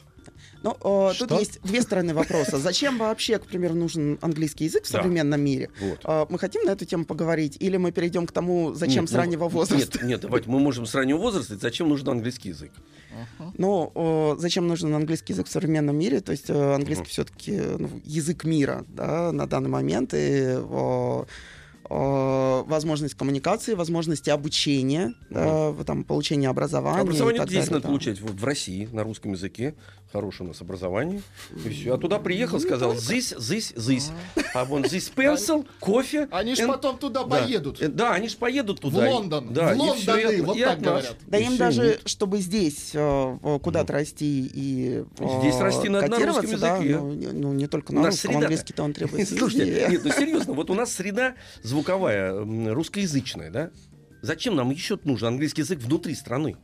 Ну, 0.61 0.71
э, 0.73 1.13
Что? 1.13 1.25
тут 1.27 1.39
есть 1.39 1.61
две 1.63 1.81
стороны 1.81 2.13
вопроса. 2.13 2.57
Зачем 2.57 2.97
вообще, 2.97 3.39
к 3.39 3.45
примеру, 3.45 3.75
нужен 3.75 4.19
английский 4.21 4.65
язык 4.65 4.83
в 4.85 4.91
Да. 4.91 4.99
современном 5.01 5.39
мире? 5.41 5.69
Вот. 5.79 6.01
Э, 6.03 6.25
Мы 6.29 6.37
хотим 6.37 6.63
на 6.65 6.71
эту 6.71 6.83
тему 6.85 7.05
поговорить, 7.05 7.55
или 7.61 7.77
мы 7.77 7.93
перейдем 7.93 8.27
к 8.27 8.31
тому, 8.33 8.73
зачем 8.73 9.03
Нет, 9.03 9.09
с 9.09 9.13
ну, 9.13 9.17
раннего 9.19 9.47
возраста? 9.47 9.97
Нет, 9.99 10.03
нет, 10.03 10.19
давайте, 10.21 10.49
мы 10.49 10.59
можем 10.59 10.85
с 10.85 10.93
раннего 10.93 11.17
возраста, 11.17 11.55
зачем 11.57 11.87
нужен 11.87 12.09
английский 12.09 12.49
язык? 12.49 12.71
Ага. 13.11 13.51
Ну, 13.57 13.91
э, 13.95 14.35
зачем 14.39 14.67
нужен 14.67 14.93
английский 14.93 15.33
язык 15.33 15.47
в 15.47 15.51
современном 15.51 15.97
мире? 15.97 16.21
То 16.21 16.31
есть 16.31 16.49
э, 16.49 16.75
английский 16.75 17.03
Мгм. 17.03 17.09
все-таки 17.09 17.51
язык 18.05 18.43
мира 18.43 18.85
да, 18.87 19.31
на 19.31 19.47
данный 19.47 19.69
момент. 19.69 20.13
И 20.13 20.17
э, 20.17 21.23
возможность 21.89 23.15
коммуникации, 23.15 23.73
возможности 23.73 24.29
обучения, 24.29 25.13
да, 25.29 25.73
там, 25.85 26.03
получения 26.03 26.47
образования. 26.49 27.01
Образование 27.01 27.41
здесь 27.43 27.53
далее, 27.55 27.71
надо 27.71 27.81
да. 27.83 27.87
получать 27.87 28.21
вот 28.21 28.31
в 28.39 28.43
России, 28.45 28.87
на 28.91 29.03
русском 29.03 29.31
языке. 29.33 29.75
Хорошее 30.11 30.47
у 30.49 30.53
нас 30.53 30.61
образование. 30.61 31.21
И 31.63 31.69
все. 31.69 31.93
А 31.93 31.97
туда 31.99 32.17
приехал, 32.17 32.59
сказал, 32.59 32.95
здесь, 32.95 33.33
здесь, 33.37 33.73
здесь. 33.75 34.09
А 34.55 34.65
вон 34.65 34.83
здесь 34.85 35.11
pencil, 35.15 35.67
кофе. 35.79 36.27
Они 36.31 36.55
ж 36.55 36.61
and- 36.61 36.67
потом 36.67 36.97
туда 36.97 37.23
Да. 37.23 37.27
поедут. 37.37 37.79
Э, 37.79 37.89
Да, 37.89 38.13
они 38.13 38.27
же 38.27 38.35
поедут 38.37 38.79
В 38.79 38.81
туда. 38.81 39.07
и- 39.07 39.11
Лондон. 39.13 39.53
Да, 39.53 39.75
В 39.75 39.79
от- 39.79 40.39
вот 40.47 40.57
так 40.59 40.81
говорят. 40.81 41.15
Да 41.27 41.37
им 41.37 41.57
даже, 41.57 41.99
чтобы 42.05 42.39
здесь 42.39 42.89
э, 42.95 43.37
э, 43.43 43.59
куда-то 43.61 43.93
расти 43.93 44.49
и 44.51 45.03
э, 45.19 45.39
Здесь 45.41 45.59
расти 45.59 45.89
надо 45.89 46.07
на 46.07 46.25
русском 46.25 46.49
языке. 46.51 46.97
ну, 46.97 47.13
не, 47.13 47.27
ну, 47.27 47.53
не 47.53 47.67
только 47.67 47.93
на 47.93 48.07
русском, 48.07 48.37
английский-то 48.37 48.81
он 48.83 48.93
требуется 48.93 49.35
Слушайте, 49.37 49.87
нет, 49.91 50.01
ну 50.03 50.11
серьезно, 50.11 50.53
вот 50.53 50.71
у 50.71 50.73
нас 50.73 50.91
среда 50.91 51.35
звуковая, 51.79 52.33
русскоязычная, 52.73 53.49
да? 53.49 53.71
Зачем 54.21 54.55
нам 54.55 54.69
еще 54.69 54.99
нужен 55.05 55.29
английский 55.29 55.61
язык 55.61 55.79
внутри 55.79 56.13
страны? 56.13 56.57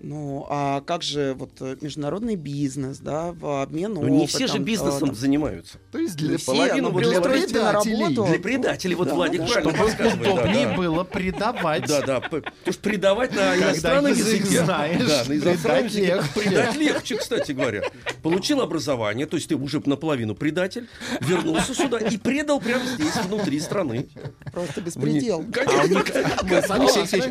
Ну, 0.00 0.46
а 0.48 0.80
как 0.82 1.02
же 1.02 1.34
вот 1.34 1.50
э, 1.60 1.76
международный 1.80 2.36
бизнес, 2.36 2.98
да, 2.98 3.32
в 3.32 3.62
обмен 3.62 3.94
Ну 3.94 4.06
не 4.06 4.26
все 4.28 4.46
же 4.46 4.58
э, 4.58 4.60
бизнесом 4.60 5.08
там, 5.08 5.16
занимаются. 5.16 5.78
То 5.90 5.98
есть 5.98 6.16
для 6.16 6.38
все, 6.38 6.52
половину 6.52 6.88
но 6.88 6.90
вот 6.90 7.02
для 7.02 7.20
предателей. 7.20 8.02
работу. 8.04 8.24
Для 8.30 8.38
предателей, 8.38 8.94
вот 8.94 9.08
Да, 9.08 9.14
Владик 9.14 9.40
да. 9.40 9.46
правильно 9.46 9.72
Чтобы 9.72 10.14
удобнее 10.14 10.66
да. 10.66 10.74
было 10.74 11.04
предавать. 11.04 11.86
Да, 11.88 12.02
да, 12.02 12.20
потому 12.20 12.44
что 12.66 12.80
предавать 12.80 13.34
на 13.34 13.56
иностранном 13.56 14.12
язык 14.12 14.40
языке. 14.42 14.64
знаешь, 14.64 14.98
да, 15.00 15.24
на 15.26 15.36
иностранном 15.36 15.86
языке 15.86 16.06
легче. 16.14 16.40
предать 16.40 16.76
легче, 16.76 17.16
кстати 17.16 17.52
говоря. 17.52 17.82
Получил 18.22 18.60
образование, 18.60 19.26
то 19.26 19.36
есть 19.36 19.48
ты 19.48 19.56
уже 19.56 19.82
наполовину 19.84 20.36
предатель, 20.36 20.86
вернулся 21.20 21.74
сюда 21.74 21.98
и 21.98 22.18
предал 22.18 22.60
прямо 22.60 22.84
здесь, 22.84 23.16
внутри 23.26 23.58
страны. 23.58 24.08
Просто 24.52 24.80
беспредел. 24.80 25.44
А 25.56 25.84
у 25.84 25.88
них, 25.88 26.04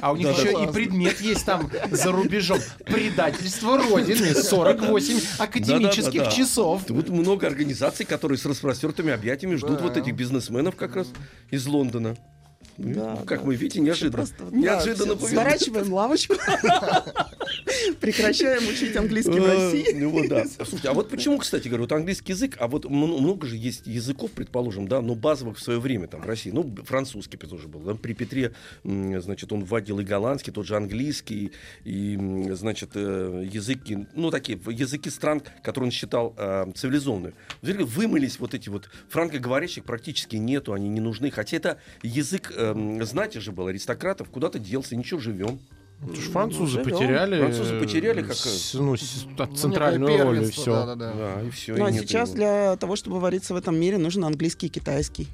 а 0.02 0.12
у 0.12 0.16
них 0.18 0.28
Да, 0.28 0.32
еще 0.34 0.64
и 0.64 0.68
предмет 0.72 1.22
есть 1.22 1.46
там 1.46 1.70
за 1.92 2.12
рубежом. 2.12 2.57
Предательство 2.86 3.78
Родины. 3.78 4.34
48 4.34 5.20
академических 5.40 6.30
часов. 6.30 6.84
Тут 6.86 7.10
много 7.10 7.48
организаций, 7.48 8.06
которые 8.06 8.38
с 8.38 8.46
распростертыми 8.46 9.12
объятиями 9.12 9.56
ждут 9.56 9.82
вот 9.82 9.98
этих 9.98 10.16
бизнесменов 10.16 10.76
как 10.76 10.96
раз 10.96 11.08
из 11.52 11.66
Лондона. 11.66 12.16
Да, 12.78 13.18
Ну, 13.20 13.26
как 13.26 13.40
да. 13.40 13.46
мы 13.46 13.56
видите, 13.56 13.80
неожиданно. 13.80 14.12
Просто, 14.18 14.44
да, 14.52 14.56
неожиданно 14.58 15.16
повезло. 15.16 15.30
Сворачиваем 15.30 15.94
лавочку. 15.94 16.36
Прекращаем 18.00 18.68
учить 18.68 18.96
английский 18.96 19.40
в 19.40 19.46
Э, 19.46 19.54
России. 19.54 19.94
Ну 19.96 20.10
вот 20.10 20.28
да. 20.28 20.46
Слушайте, 20.58 20.90
а 20.90 20.94
вот 20.94 21.10
почему, 21.10 21.38
кстати 21.38 21.68
говоря, 21.68 21.82
вот 21.84 21.92
английский 21.92 22.34
язык, 22.34 22.56
а 22.60 22.68
вот 22.68 22.86
много 22.90 23.48
же 23.48 23.56
есть 23.56 23.88
языков, 23.88 24.32
предположим, 24.32 24.88
да, 24.88 25.02
но 25.02 25.16
базовых 25.16 25.58
в 25.58 25.62
свое 25.62 25.80
время 25.80 26.08
там 26.08 26.22
в 26.22 26.26
России, 26.26 26.52
ну 26.52 26.76
французский 26.86 27.38
тоже 27.38 27.68
был, 27.68 27.80
да, 27.82 27.96
при 27.96 28.14
Петре, 28.14 28.54
значит, 28.84 29.52
он 29.54 29.64
вводил 29.64 30.00
и 30.00 30.04
голландский, 30.04 30.52
тот 30.52 30.66
же 30.66 30.76
английский, 30.76 31.52
и, 31.84 32.18
значит, 32.52 32.92
э, 32.96 33.48
языки, 33.52 34.08
ну 34.14 34.32
такие 34.32 34.60
языки 34.68 35.10
стран, 35.10 35.42
которые 35.64 35.88
он 35.88 35.92
считал 35.92 36.34
э, 36.38 36.66
цивилизованными. 36.76 37.34
Вымылись 37.62 38.40
вот 38.40 38.54
эти 38.54 38.70
вот 38.70 38.90
франкоговорящих 39.10 39.84
практически 39.84 40.36
нету, 40.36 40.74
они 40.74 40.90
не 40.90 41.00
нужны, 41.00 41.32
хотя 41.32 41.58
это 41.58 41.78
язык, 42.04 42.52
э, 42.58 43.04
знати 43.06 43.40
же 43.40 43.52
был, 43.52 43.68
аристократов, 43.68 44.30
куда-то 44.30 44.60
делся, 44.60 44.96
ничего, 44.96 45.20
живем. 45.20 45.60
Это 46.04 46.16
ж 46.16 46.30
французы 46.30 46.78
Ну, 46.78 46.84
живем. 46.84 46.84
потеряли. 46.92 47.40
Французы 47.40 47.76
э, 47.76 47.80
потеряли 47.80 48.22
как, 48.22 48.36
с- 48.36 48.74
ну, 48.76 48.96
с- 48.96 49.26
Ну, 49.38 49.56
центральную 49.56 50.24
роль 50.24 50.44
и 50.44 50.50
все. 50.52 50.72
да-да-да. 50.86 51.14
Да, 51.14 51.42
и 51.42 51.50
все. 51.50 51.76
Ну 51.76 51.86
а 51.86 51.92
сейчас 51.92 52.32
для 52.32 52.76
того, 52.78 52.96
чтобы 52.96 53.20
вариться 53.20 53.54
в 53.54 53.58
этом 53.58 53.80
мире, 53.80 53.98
нужен 53.98 54.24
английский 54.24 54.68
и 54.68 54.70
китайский. 54.70 55.28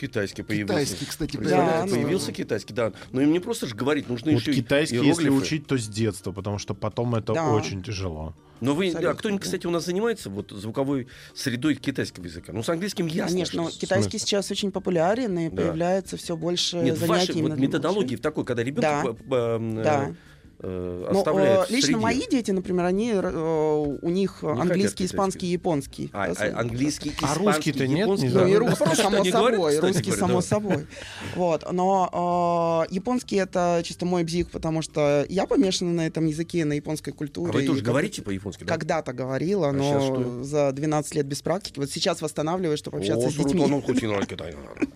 Китайский 0.00 0.42
появился. 0.42 0.74
Китайский, 0.74 1.06
кстати, 1.06 1.36
Да, 1.38 1.84
ну, 1.88 1.94
появился 1.94 2.32
китайский, 2.32 2.74
да. 2.74 2.92
Но 3.12 3.20
им 3.22 3.32
не 3.32 3.40
просто 3.40 3.66
же 3.66 3.74
говорить, 3.74 4.08
нужно 4.08 4.32
Вот 4.32 4.40
еще 4.40 4.52
и 4.52 4.54
китайский, 4.56 4.96
если 4.96 5.24
иероглифы. 5.24 5.32
учить, 5.32 5.66
то 5.66 5.78
с 5.78 5.88
детства, 5.88 6.32
потому 6.32 6.58
что 6.58 6.74
потом 6.74 7.14
это 7.14 7.32
Да. 7.32 7.50
очень 7.52 7.82
тяжело. 7.82 8.34
Но 8.60 8.74
вы, 8.74 8.86
Абсолютно, 8.86 9.10
а 9.10 9.14
кто-нибудь, 9.14 9.42
кстати, 9.42 9.66
у 9.66 9.70
нас 9.70 9.84
занимается 9.84 10.30
вот 10.30 10.50
звуковой 10.50 11.08
средой 11.34 11.74
китайского 11.74 12.24
языка? 12.24 12.52
Ну, 12.52 12.62
с 12.62 12.68
английским 12.68 13.06
ясно. 13.06 13.32
Конечно, 13.32 13.62
но 13.64 13.70
что- 13.70 13.80
китайский 13.80 14.10
смысл? 14.18 14.24
сейчас 14.26 14.50
очень 14.50 14.72
популярен 14.72 15.38
и 15.38 15.50
Да. 15.50 15.56
появляется 15.56 16.16
все 16.16 16.36
больше 16.36 16.76
Нет, 16.76 16.96
в 16.96 17.00
занятий. 17.00 17.32
вашей 17.32 17.42
вот 17.42 17.58
методологии 17.58 18.16
в 18.16 18.20
такой, 18.20 18.44
когда 18.44 18.62
ребенка 18.64 19.14
Да. 19.26 19.56
м, 19.56 19.78
э, 19.78 19.82
Да. 19.84 20.14
Э, 20.60 21.08
Ну, 21.12 21.18
оставляют 21.18 21.70
э, 21.70 21.72
лично 21.72 21.86
среде. 21.86 22.00
мои 22.00 22.26
дети, 22.30 22.50
например, 22.50 22.84
они 22.86 23.12
э, 23.12 23.98
у 24.02 24.08
них 24.08 24.38
хотят 24.40 24.60
английский, 24.60 25.06
испанский, 25.06 25.46
японский. 25.46 26.10
А, 26.12 26.28
Да, 26.28 26.34
а, 26.38 26.60
английский, 26.60 27.10
А 27.10 27.12
испанский, 27.34 27.44
русский-то 27.44 27.86
нет? 27.86 27.98
японский. 28.00 28.26
Не 28.28 28.32
Ну 28.34 28.46
и 28.46 28.54
русский, 28.56 28.76
Просто 28.84 29.02
само 29.02 29.18
не 29.18 29.30
говорят, 29.30 29.54
собой, 29.60 29.78
русский, 29.78 30.12
само 30.12 30.34
да. 30.34 30.42
собой. 30.42 30.86
Вот, 31.34 31.72
но 31.72 32.84
э, 32.88 32.94
японский 32.94 33.36
это 33.36 33.80
чисто 33.84 34.06
мой 34.06 34.24
бзик, 34.24 34.50
потому 34.50 34.82
что 34.82 35.24
я 35.28 35.46
помешана 35.46 35.92
на 35.92 36.06
этом 36.06 36.26
языке, 36.26 36.64
на 36.64 36.74
японской 36.74 37.12
культуре. 37.12 37.50
А 37.50 37.52
вы 37.52 37.64
тоже 37.66 37.82
говорите 37.82 38.22
по-японски, 38.22 38.64
да? 38.64 38.72
Когда-то 38.74 39.12
говорила, 39.12 39.68
А 39.68 39.72
но 39.72 40.42
за 40.42 40.72
12 40.72 41.14
лет 41.14 41.26
без 41.26 41.42
практики. 41.42 41.78
Вот 41.78 41.90
сейчас 41.90 42.22
восстанавливаю, 42.22 42.76
чтобы 42.76 42.98
общаться 42.98 43.26
О, 43.26 43.30
с 43.30 43.34
детьми. 43.34 43.60
ну. 43.66 43.82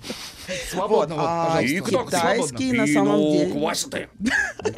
Свободно, 0.70 1.14
а 1.18 1.60
пожалуйста. 1.60 2.06
Китайский 2.06 2.72
на 2.72 2.86
самом 2.86 3.20
деле. 3.32 3.52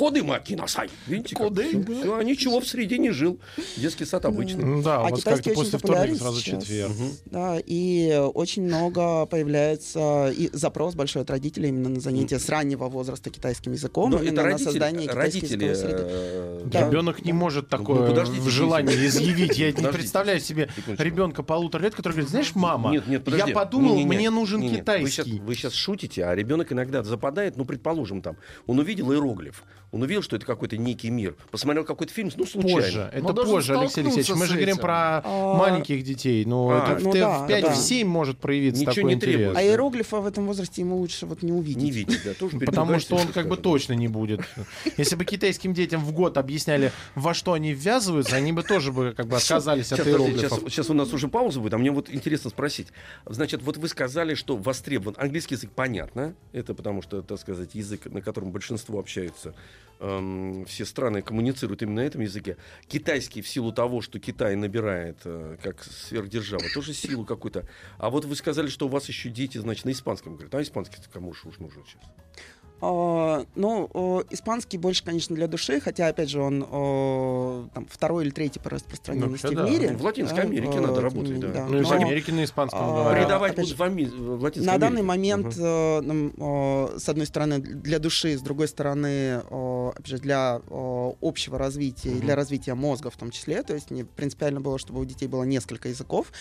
Квасите. 0.72 0.72
Коды 0.72 0.72
маки 0.72 0.86
на 0.86 0.88
Сай. 0.88 0.90
Видите, 1.06 1.36
как? 1.36 1.48
Куда? 1.48 1.62
Всё, 1.62 2.16
а 2.16 2.24
ничего 2.24 2.60
в 2.60 2.66
среде 2.66 2.98
не 2.98 3.10
жил. 3.10 3.38
Детский 3.76 4.04
сад 4.04 4.24
обычный. 4.24 4.64
Ну 4.64 4.82
Да, 4.82 5.00
А 5.00 5.08
вас 5.10 5.20
китайский 5.20 5.52
после 5.52 5.78
вторника 5.78 6.18
сразу 6.18 6.40
сейчас. 6.40 6.62
четверг. 6.64 6.92
Да, 7.26 7.58
и 7.64 8.18
очень 8.34 8.62
много 8.64 9.26
появляется 9.26 10.30
и 10.36 10.48
запрос 10.52 10.94
большой 10.94 11.22
от 11.22 11.30
родителей 11.30 11.68
именно 11.68 11.88
на 11.88 12.00
занятия 12.00 12.38
с 12.38 12.48
раннего 12.48 12.88
возраста 12.88 13.30
китайским 13.30 13.72
языком, 13.72 14.10
Но 14.10 14.18
именно 14.18 14.28
это 14.32 14.36
на 14.36 14.42
родители, 14.44 14.64
создание 14.64 15.08
китайской 15.08 15.40
родители, 15.40 15.74
среды. 15.74 16.02
э, 16.04 16.62
Да. 16.66 16.88
Ребенок 16.88 17.24
не 17.24 17.32
может 17.32 17.70
Ну, 17.70 17.78
такое 17.78 18.24
в 18.24 18.48
желании 18.48 19.06
изъявить. 19.06 19.58
Я 19.58 19.72
не 19.72 19.86
представляю 19.92 20.40
себе 20.40 20.68
ребенка 20.98 21.42
полутора 21.42 21.82
лет, 21.82 21.94
который 21.94 22.12
говорит, 22.12 22.30
знаешь, 22.30 22.54
мама, 22.54 22.90
Нет, 22.90 23.06
нет, 23.06 23.24
подожди. 23.24 23.48
я 23.50 23.54
подумал, 23.54 23.98
мне 24.00 24.30
нужен 24.30 24.62
китайский. 24.68 25.40
Вы 25.40 25.54
сейчас, 25.54 25.74
шутите, 25.74 26.24
а 26.24 26.34
ребенок 26.34 26.72
иногда 26.72 27.02
западает, 27.02 27.56
ну, 27.56 27.64
предположим, 27.64 28.22
там, 28.22 28.36
он 28.66 28.78
увидел 28.78 29.12
иероглиф, 29.12 29.64
он 29.90 30.02
увидел, 30.02 30.22
что 30.22 30.36
это 30.36 30.46
какой-то 30.62 30.76
некий 30.76 31.10
мир, 31.10 31.34
посмотрел 31.50 31.84
какой-то 31.84 32.12
фильм, 32.12 32.30
ну, 32.36 32.46
случайно. 32.46 32.76
Позже, 32.82 33.10
это 33.12 33.22
Но 33.32 33.34
позже, 33.34 33.76
Алексей 33.76 34.02
Алексеевич. 34.02 34.30
Мы 34.30 34.46
же 34.46 34.54
говорим 34.54 34.76
про 34.76 35.20
А, 35.24 35.56
маленьких 35.56 36.04
детей. 36.04 36.44
Ну, 36.44 36.70
А, 36.70 36.92
это 36.92 37.00
в, 37.00 37.04
ну 37.04 37.12
те- 37.12 37.20
да, 37.20 37.38
в 37.44 37.46
5 37.48 37.62
да. 37.62 37.72
в 37.72 37.76
7 37.76 38.06
может 38.08 38.38
проявиться 38.38 38.80
Ничего 38.80 38.94
такой 38.94 39.08
не 39.08 39.14
интерес. 39.14 39.34
требуется. 39.34 39.58
А 39.60 39.62
иероглифа 39.64 40.20
в 40.20 40.26
этом 40.26 40.46
возрасте 40.46 40.82
ему 40.82 40.98
лучше 40.98 41.26
вот 41.26 41.42
не 41.42 41.50
увидеть. 41.50 41.82
Не 41.82 41.90
видит, 41.90 42.20
да, 42.24 42.34
тоже 42.34 42.60
Потому 42.60 43.00
что 43.00 43.16
он 43.16 43.28
как 43.28 43.48
бы 43.48 43.56
точно 43.56 43.94
не 43.94 44.06
будет. 44.06 44.40
Если 44.96 45.16
бы 45.16 45.24
китайским 45.24 45.74
детям 45.74 46.04
в 46.04 46.12
год 46.12 46.38
объясняли, 46.38 46.92
во 47.16 47.34
что 47.34 47.54
они 47.54 47.72
ввязываются, 47.72 48.36
они 48.36 48.52
бы 48.52 48.62
тоже 48.62 48.92
бы 48.92 49.14
как 49.16 49.26
бы 49.26 49.36
отказались 49.36 49.92
от 49.92 50.06
иероглифов. 50.06 50.60
сейчас, 50.60 50.72
сейчас 50.72 50.90
у 50.90 50.94
нас 50.94 51.12
уже 51.12 51.26
пауза 51.26 51.58
будет, 51.58 51.74
а 51.74 51.78
мне 51.78 51.90
вот 51.90 52.08
интересно 52.08 52.50
спросить. 52.50 52.88
Значит, 53.26 53.62
вот 53.62 53.78
вы 53.78 53.88
сказали, 53.88 54.34
что 54.34 54.56
востребован 54.56 55.16
английский 55.18 55.56
язык, 55.56 55.70
понятно. 55.74 56.34
Это 56.52 56.72
потому 56.74 57.02
что, 57.02 57.22
так 57.22 57.40
сказать, 57.40 57.74
язык, 57.74 58.06
на 58.06 58.20
котором 58.20 58.52
большинство 58.52 59.00
общаются. 59.00 59.54
Эм, 60.02 60.64
все 60.64 60.84
страны 60.84 61.22
коммуницируют 61.22 61.82
именно 61.82 62.02
на 62.02 62.06
этом 62.06 62.22
языке. 62.22 62.56
Китайский 62.88 63.40
в 63.40 63.46
силу 63.46 63.70
того, 63.72 64.00
что 64.00 64.18
Китай 64.18 64.56
набирает 64.56 65.18
э, 65.24 65.56
как 65.62 65.84
сверхдержава, 65.84 66.64
тоже 66.74 66.92
силу 66.92 67.24
какую-то. 67.24 67.68
А 67.98 68.10
вот 68.10 68.24
вы 68.24 68.34
сказали, 68.34 68.66
что 68.66 68.86
у 68.86 68.88
вас 68.88 69.06
еще 69.06 69.28
дети, 69.30 69.58
значит, 69.58 69.84
на 69.84 69.92
испанском 69.92 70.32
говорят. 70.32 70.52
А 70.56 70.60
испанский 70.60 70.96
кому 71.12 71.32
же 71.32 71.48
уж 71.48 71.60
нужен 71.60 71.84
сейчас? 71.86 72.02
А, 72.84 73.46
ну, 73.54 73.88
о, 73.94 74.22
испанский 74.30 74.76
больше, 74.76 75.04
конечно, 75.04 75.36
для 75.36 75.46
души, 75.46 75.78
хотя, 75.80 76.08
опять 76.08 76.28
же, 76.28 76.40
он 76.42 76.66
о, 76.68 77.68
там, 77.72 77.86
второй 77.88 78.24
или 78.24 78.30
третий 78.32 78.58
по 78.58 78.70
распространенности 78.70 79.46
Вообще, 79.46 79.56
да. 79.56 79.66
в 79.66 79.70
мире. 79.70 79.90
Ну, 79.92 79.98
в 79.98 80.02
Латинской 80.02 80.36
Да, 80.38 80.42
Америке 80.42 80.80
надо 80.80 81.00
работать, 81.00 81.28
не 81.30 81.34
менее, 81.36 81.52
да. 81.52 81.66
Ну 81.66 81.78
и 81.78 81.82
в 81.84 81.88
Но 81.88 81.94
Америке 81.94 82.32
на 82.32 82.42
испанском 82.42 82.80
а, 82.82 82.88
говорят. 82.88 83.12
Преподавать 83.18 83.52
опять 83.52 83.64
будут 83.66 83.78
в, 83.78 83.82
Ами- 83.84 84.04
в 84.04 84.42
Латинской 84.42 84.72
На 84.72 84.78
данный 84.80 85.00
Америке. 85.02 85.06
момент, 85.36 85.56
э, 85.56 86.00
нам, 86.00 86.32
о, 86.38 86.90
с 86.98 87.08
одной 87.08 87.26
стороны, 87.26 87.60
для 87.60 88.00
души, 88.00 88.36
с 88.36 88.40
другой 88.40 88.66
стороны, 88.66 89.36
опять 89.36 90.06
же, 90.08 90.18
для 90.18 90.60
общего 90.68 91.58
развития 91.58 92.10
и 92.10 92.20
для 92.20 92.34
развития 92.34 92.74
мозга 92.74 93.10
в 93.10 93.16
том 93.16 93.30
числе. 93.30 93.62
То 93.62 93.74
есть 93.74 93.92
не 93.92 94.02
принципиально 94.02 94.60
было, 94.60 94.78
чтобы 94.80 95.00
у 95.00 95.04
детей 95.04 95.28
было 95.28 95.44
несколько 95.44 95.88
языков. 95.88 96.32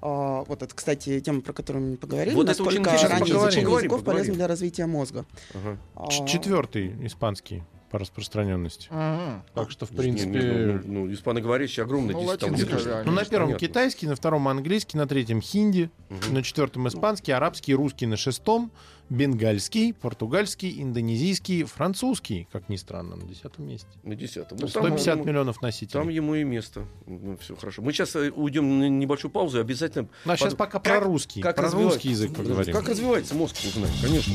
Вот 0.00 0.62
это, 0.62 0.72
кстати, 0.72 1.18
тема, 1.18 1.40
про 1.40 1.52
которую 1.52 1.90
мы 1.90 1.96
поговорили. 1.96 2.36
Вот 2.36 2.48
это 2.48 2.62
очень 2.62 2.82
насколько 2.82 3.08
раннее 3.08 3.36
изучение 3.36 3.62
языков 3.74 3.98
поговорим. 4.00 4.04
полезно 4.04 4.34
для 4.34 4.46
развития 4.46 4.86
мозга. 4.86 5.26
Ага. 5.54 5.76
А, 5.94 6.08
Четвертый 6.26 6.94
испанский 7.06 7.62
по 7.90 7.98
распространенности. 7.98 8.88
Мгм. 8.90 9.42
Так 9.54 9.70
что, 9.70 9.86
в 9.86 9.92
Не, 9.92 9.96
принципе... 9.96 10.30
не, 10.30 10.40
ну, 10.42 10.80
ну, 11.06 11.12
испаноговорящий 11.12 11.82
огромный. 11.82 12.12
Ну, 12.12 12.18
там 12.20 12.28
латинский 12.28 12.68
Ну, 13.06 13.12
на 13.12 13.24
первом 13.24 13.48
Понятно. 13.48 13.66
китайский, 13.66 14.06
на 14.06 14.14
втором 14.14 14.46
английский, 14.46 14.98
на 14.98 15.06
третьем 15.08 15.40
хинди, 15.40 15.90
Мгм. 16.10 16.34
на 16.34 16.42
четвертом 16.42 16.86
испанский, 16.88 17.32
арабский, 17.32 17.74
русский 17.74 18.06
на 18.06 18.18
шестом, 18.18 18.70
бенгальский, 19.08 19.94
португальский, 19.94 20.82
индонезийский, 20.82 21.64
французский, 21.64 22.46
как 22.52 22.68
ни 22.68 22.76
странно, 22.76 23.16
на 23.16 23.26
десятом 23.26 23.66
месте. 23.66 23.88
На 24.02 24.14
десятом. 24.14 24.58
Ну, 24.60 24.68
150 24.68 25.16
там, 25.16 25.26
миллионов 25.26 25.56
Там 25.56 25.68
носителей. 25.68 26.14
ему 26.14 26.34
и 26.34 26.44
место. 26.44 26.84
Ну, 27.06 27.38
все 27.38 27.56
хорошо. 27.56 27.80
Мы 27.80 27.94
сейчас 27.94 28.14
э, 28.16 28.30
уйдем 28.30 28.80
на 28.80 28.88
небольшую 28.90 29.30
паузу 29.30 29.56
и 29.58 29.60
обязательно... 29.62 30.08
Ну, 30.26 30.32
а 30.32 30.36
сейчас 30.36 30.50
под- 30.50 30.58
пока 30.58 30.78
Как- 30.78 30.98
про 31.00 31.06
русский. 31.06 31.40
Как 31.40 31.56
про 31.56 31.64
развивается- 31.64 31.94
русский 31.94 32.08
язык 32.10 32.34
поговорим. 32.34 32.74
Как 32.74 32.86
развивается 32.86 33.34
мозг, 33.34 33.56
узнаем, 33.64 33.94
конечно. 34.02 34.34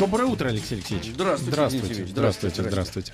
Доброе 0.00 0.24
утро, 0.24 0.48
Алексей 0.48 0.76
Алексеевич. 0.76 1.10
Здравствуйте, 1.12 1.52
Здравствуйте, 1.52 1.86
Евгеньевич. 1.88 2.12
здравствуйте, 2.12 2.62
здравствуйте. 2.62 3.12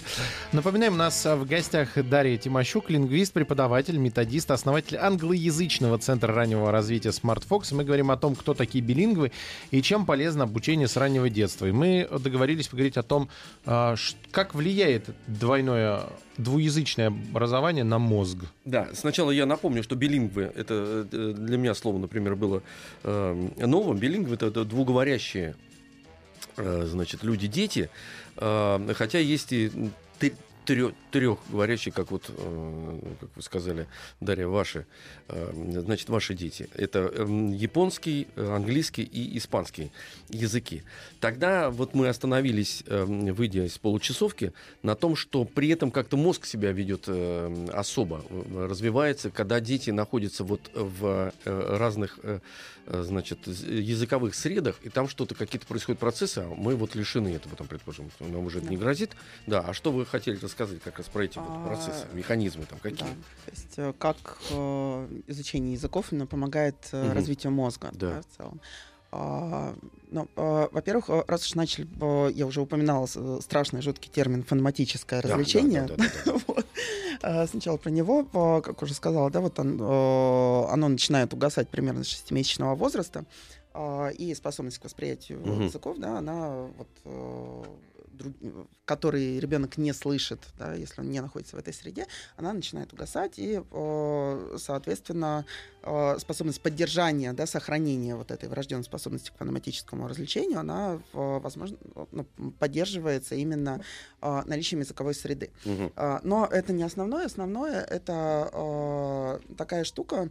Напоминаем, 0.53 0.93
у 0.93 0.97
нас 0.97 1.25
в 1.25 1.45
гостях 1.45 1.89
Дарья 2.09 2.37
Тимощук, 2.37 2.91
лингвист, 2.91 3.33
преподаватель, 3.33 3.97
методист, 3.97 4.53
основатель 4.53 4.97
англоязычного 4.97 5.99
центра 5.99 6.33
раннего 6.33 6.71
развития 6.71 7.09
SmartFox. 7.09 7.75
Мы 7.75 7.83
говорим 7.83 8.13
о 8.13 8.17
том, 8.17 8.37
кто 8.37 8.55
такие 8.55 8.85
билингвы 8.85 9.33
и 9.73 9.83
чем 9.83 10.07
полезно 10.07 10.45
обучение 10.45 10.87
с 10.87 10.97
раннего 10.97 11.29
детства. 11.29 11.67
И 11.67 11.73
мы 11.73 12.09
договорились 12.21 12.69
поговорить 12.69 12.97
о 12.97 13.03
том, 13.03 13.31
а, 13.65 13.97
как 14.31 14.55
влияет 14.55 15.11
двойное 15.27 16.05
двуязычное 16.39 17.09
образование 17.09 17.83
на 17.83 17.99
мозг. 17.99 18.39
Да, 18.65 18.91
сначала 18.93 19.33
я 19.33 19.47
напомню, 19.47 19.83
что 19.83 19.97
билингвы, 19.97 20.53
это 20.55 21.09
э, 21.11 21.35
для 21.37 21.57
меня 21.57 21.75
слово, 21.75 21.99
например, 21.99 22.37
было 22.37 22.63
э, 23.03 23.49
новым. 23.59 23.97
Билингвы 23.97 24.35
это, 24.35 24.47
это 24.47 24.65
двуговорящие 24.65 25.57
значит, 26.57 27.23
люди, 27.23 27.47
дети, 27.47 27.91
Э, 28.39 28.95
хотя 28.95 29.19
есть 29.19 29.53
и 29.53 29.71
трех, 30.67 30.93
трех 31.11 31.39
говорящие, 31.49 31.93
как 31.93 32.11
вот, 32.11 32.25
э, 32.29 33.01
как 33.21 33.31
вы 33.35 33.43
сказали, 33.43 33.87
Дарья, 34.21 34.49
ваши, 34.49 34.87
э, 35.29 35.81
значит, 35.81 36.09
ваши 36.09 36.35
дети. 36.35 36.69
Это 36.75 37.11
э, 37.13 37.25
японский, 37.55 38.27
английский 38.37 39.05
и 39.05 39.39
испанский 39.39 39.93
языки. 40.29 40.83
Тогда 41.21 41.71
вот 41.71 41.95
мы 41.95 42.09
остановились, 42.09 42.83
э, 42.87 43.05
выйдя 43.05 43.65
из 43.65 43.79
получасовки, 43.79 44.53
на 44.83 44.95
том, 44.95 45.17
что 45.17 45.45
при 45.45 45.69
этом 45.69 45.91
как-то 45.91 46.17
мозг 46.17 46.45
себя 46.45 46.73
ведет 46.73 47.05
э, 47.07 47.69
особо, 47.73 48.23
развивается, 48.55 49.31
когда 49.31 49.61
дети 49.61 49.91
находятся 49.91 50.45
вот 50.45 50.71
в 50.75 51.33
разных 51.45 52.19
значит, 52.87 53.47
языковых 53.47 54.35
средах, 54.35 54.77
и 54.83 54.89
там 54.89 55.09
что-то, 55.09 55.35
какие-то 55.35 55.67
происходят 55.67 56.01
процессы, 56.01 56.39
а 56.39 56.55
мы 56.55 56.77
вот 56.77 56.95
лишены 56.95 57.35
этого, 57.35 57.57
там, 57.57 57.67
предположим, 57.67 58.11
нам 58.21 58.45
уже 58.45 58.59
это 58.59 58.69
не 58.69 58.77
грозит. 58.77 59.17
Да, 59.47 59.61
а 59.61 59.75
что 59.75 59.93
вы 59.93 60.07
хотели 60.07 60.37
рассказать 60.57 60.83
как 60.83 60.99
раз 60.99 61.09
про 61.09 61.25
эти 61.25 61.39
вот 61.39 61.47
А, 61.55 61.69
процессы, 61.69 62.07
механизмы 62.13 62.65
там 62.67 62.79
Да. 62.83 62.91
какие? 62.91 63.09
То 63.09 63.51
есть 63.51 63.75
э, 63.77 63.93
как 63.99 64.39
э, 64.51 65.09
изучение 65.27 65.75
языков 65.75 66.13
именно 66.13 66.27
помогает 66.27 66.89
Мгм. 66.93 67.13
развитию 67.13 67.53
мозга 67.53 67.91
Да. 67.93 68.11
да, 68.15 68.23
в 68.23 68.37
целом. 68.37 68.61
А, 69.13 69.75
ну, 70.11 70.29
во-первых, 70.35 71.09
раз 71.29 71.47
уж 71.47 71.55
начали, 71.55 71.87
я 72.33 72.47
уже 72.47 72.61
упоминала 72.61 73.07
страшный 73.41 73.81
жуткий 73.81 74.11
термин 74.11 74.43
фонематическое 74.43 75.23
Да, 75.23 75.29
да, 75.29 75.35
развлечение. 75.35 75.83
да, 75.83 75.97
да, 75.97 76.05
да, 76.05 76.33
да. 76.33 76.39
Вот. 76.49 76.67
Сначала 77.49 77.77
про 77.79 77.91
него, 77.91 78.25
как 78.61 78.83
уже 78.83 78.95
сказала, 78.95 79.31
да, 79.31 79.41
вот 79.41 79.59
он, 79.59 79.81
оно 79.81 80.89
начинает 80.89 81.33
угасать 81.33 81.69
примерно 81.71 82.05
с 82.05 82.09
шестимесячного 82.09 82.75
возраста, 82.75 83.25
и 84.19 84.35
способность 84.37 84.79
к 84.79 84.85
восприятию 84.85 85.41
Мгм. 85.41 85.65
языков, 85.67 85.97
да, 85.99 86.19
она 86.19 86.67
вот 86.77 86.89
друг- 88.17 88.35
который 88.85 89.39
ребенок 89.39 89.79
не 89.79 89.93
слышит, 89.93 90.41
да, 90.59 90.75
если 90.75 91.01
он 91.01 91.11
не 91.11 91.21
находится 91.21 91.57
в 91.57 91.59
этой 91.59 91.73
среде, 91.73 92.07
она 92.37 92.53
начинает 92.53 92.93
угасать, 92.93 93.35
и, 93.39 93.61
соответственно, 94.59 95.45
способность 96.19 96.61
поддержания, 96.63 97.33
да, 97.33 97.47
сохранения 97.47 98.17
вот 98.17 98.31
этой 98.31 98.49
врожденной 98.49 98.85
способности 98.85 99.31
к 99.31 99.37
фонематическому 99.39 100.09
развлечению, 100.09 100.61
она, 100.61 101.01
возможно, 101.13 101.77
ну, 102.13 102.25
поддерживается 102.59 103.35
именно 103.35 103.81
наличием 104.21 104.81
языковой 104.81 105.15
среды. 105.15 105.51
А, 105.97 106.21
Но 106.25 106.47
это 106.47 106.73
не 106.73 106.83
основное. 106.83 107.27
Основное 107.27 107.83
это 107.83 109.41
такая 109.57 109.85
штука, 109.85 110.29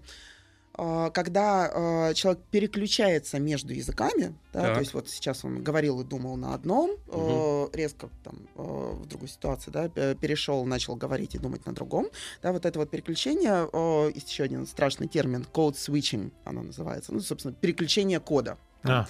когда 1.13 1.71
э, 2.09 2.13
человек 2.15 2.41
переключается 2.51 3.39
между 3.39 3.73
языками, 3.73 4.35
да, 4.53 4.61
Так. 4.61 4.73
то 4.75 4.79
есть 4.81 4.93
вот 4.93 5.09
сейчас 5.09 5.45
он 5.45 5.63
говорил 5.63 6.01
и 6.01 6.03
думал 6.03 6.35
на 6.37 6.53
одном, 6.53 6.91
э, 7.07 7.67
резко 7.73 8.09
там 8.23 8.35
э, 8.55 8.61
в 8.61 9.05
другой 9.05 9.27
ситуации, 9.29 9.71
да, 9.71 9.89
пе- 9.89 10.15
перешел, 10.15 10.65
начал 10.65 10.95
говорить 10.95 11.35
и 11.35 11.37
думать 11.39 11.65
на 11.65 11.73
другом, 11.73 12.07
да, 12.41 12.51
вот 12.51 12.65
это 12.65 12.77
вот 12.79 12.89
переключение, 12.89 13.69
э, 13.71 14.11
есть 14.13 14.29
еще 14.29 14.43
один 14.43 14.67
страшный 14.67 15.07
термин, 15.07 15.45
code 15.53 15.75
switching, 15.75 16.31
оно 16.43 16.61
называется, 16.63 17.13
ну, 17.13 17.19
собственно, 17.21 17.53
переключение 17.53 18.19
кода. 18.19 18.57
А, 18.83 19.07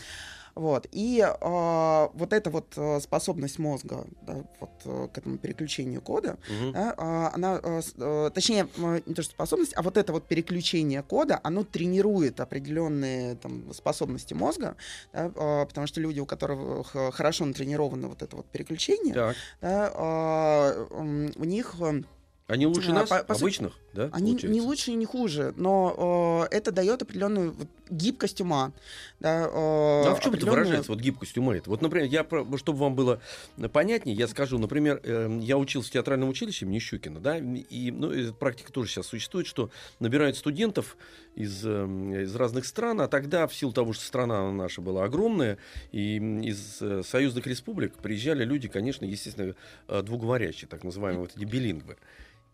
Вот. 0.56 0.88
И 0.94 1.20
э, 1.20 2.08
вот 2.14 2.32
эта 2.32 2.50
вот 2.50 2.74
э, 2.78 3.02
способность 3.02 3.60
мозга 3.60 4.06
да, 4.22 4.38
вот, 4.62 4.70
э, 4.86 5.08
к 5.14 5.18
этому 5.18 5.38
переключению 5.38 6.02
кода, 6.02 6.38
Мгм. 6.48 6.72
да, 6.72 6.94
а, 6.98 7.32
она, 7.34 7.60
э, 7.62 7.82
э, 7.98 8.32
точнее, 8.34 8.68
не 9.06 9.14
то 9.14 9.22
что 9.22 9.32
способность, 9.34 9.74
а 9.76 9.82
вот 9.82 9.98
это 9.98 10.14
вот 10.14 10.28
переключение 10.28 11.04
кода, 11.04 11.42
оно 11.44 11.66
тренирует 11.66 12.40
определенные 12.40 13.36
там, 13.36 13.74
способности 13.74 14.34
мозга, 14.34 14.78
да, 15.12 15.30
а, 15.36 15.66
потому 15.66 15.88
что 15.88 16.00
люди, 16.00 16.22
у 16.22 16.26
которых 16.26 16.96
хорошо 17.14 17.44
натренировано 17.44 18.08
вот 18.08 18.22
это 18.22 18.38
вот 18.38 18.46
переключение, 18.46 19.14
Так. 19.14 19.36
да, 19.62 20.74
м, 20.92 21.34
у 21.36 21.44
них 21.44 21.76
э, 21.82 22.02
Они 22.48 22.68
лучше 22.68 22.92
А, 22.92 22.94
нас, 22.94 23.10
по- 23.10 23.24
по 23.24 23.34
сути, 23.34 23.44
обычных, 23.44 23.74
да? 23.94 24.10
Они 24.12 24.34
не 24.34 24.38
получается? 24.38 24.68
лучше 24.68 24.92
и 24.92 24.94
не 24.94 25.06
хуже, 25.06 25.54
но 25.58 26.46
э, 26.52 26.56
это 26.56 26.72
дает 26.72 27.02
определенную 27.02 27.54
вот 27.54 27.68
гибкость 27.90 28.40
ума. 28.40 28.72
Да, 29.20 29.46
э, 29.48 29.52
Ну, 29.52 30.12
а 30.12 30.16
в 30.16 30.20
чем 30.20 30.34
это 30.34 30.38
определенную- 30.38 30.52
выражается, 30.60 30.92
вот 30.92 31.02
гибкость 31.02 31.36
ума 31.40 31.56
это? 31.58 31.72
Вот, 31.72 31.82
например, 31.82 32.08
я, 32.08 32.24
чтобы 32.58 32.78
вам 32.80 32.94
было 32.94 33.20
понятнее, 33.74 34.16
я 34.16 34.28
скажу, 34.28 34.60
например, 34.60 35.02
э, 35.04 35.40
я 35.42 35.58
учился 35.58 35.90
в 35.90 35.92
театральном 35.92 36.30
училище 36.30 36.66
имени 36.66 36.78
Щукина, 36.78 37.20
да, 37.20 37.38
и 37.40 37.90
ну, 37.90 38.12
эта 38.12 38.32
практика 38.32 38.72
тоже 38.72 38.92
сейчас 38.92 39.08
существует, 39.08 39.48
что 39.48 39.72
набирают 40.00 40.38
студентов 40.38 40.98
из, 41.36 41.66
э, 41.66 41.70
из 42.26 42.36
разных 42.36 42.68
стран, 42.68 43.02
а 43.02 43.08
тогда, 43.08 43.48
в 43.48 43.56
силу 43.56 43.72
того, 43.74 43.92
что 43.94 44.06
страна 44.06 44.52
наша 44.52 44.82
была 44.82 45.04
огромная, 45.06 45.58
и 45.92 46.18
из 46.18 46.78
э, 46.80 47.02
союзных 47.04 47.48
республик 47.48 47.96
приезжали 47.96 48.46
люди, 48.46 48.68
конечно, 48.68 49.04
естественно, 49.04 49.56
э, 49.88 50.02
двуговорящие, 50.04 50.68
так 50.68 50.84
называемые 50.84 51.22
вот 51.22 51.32
эти 51.36 51.44
билингвы. 51.46 51.98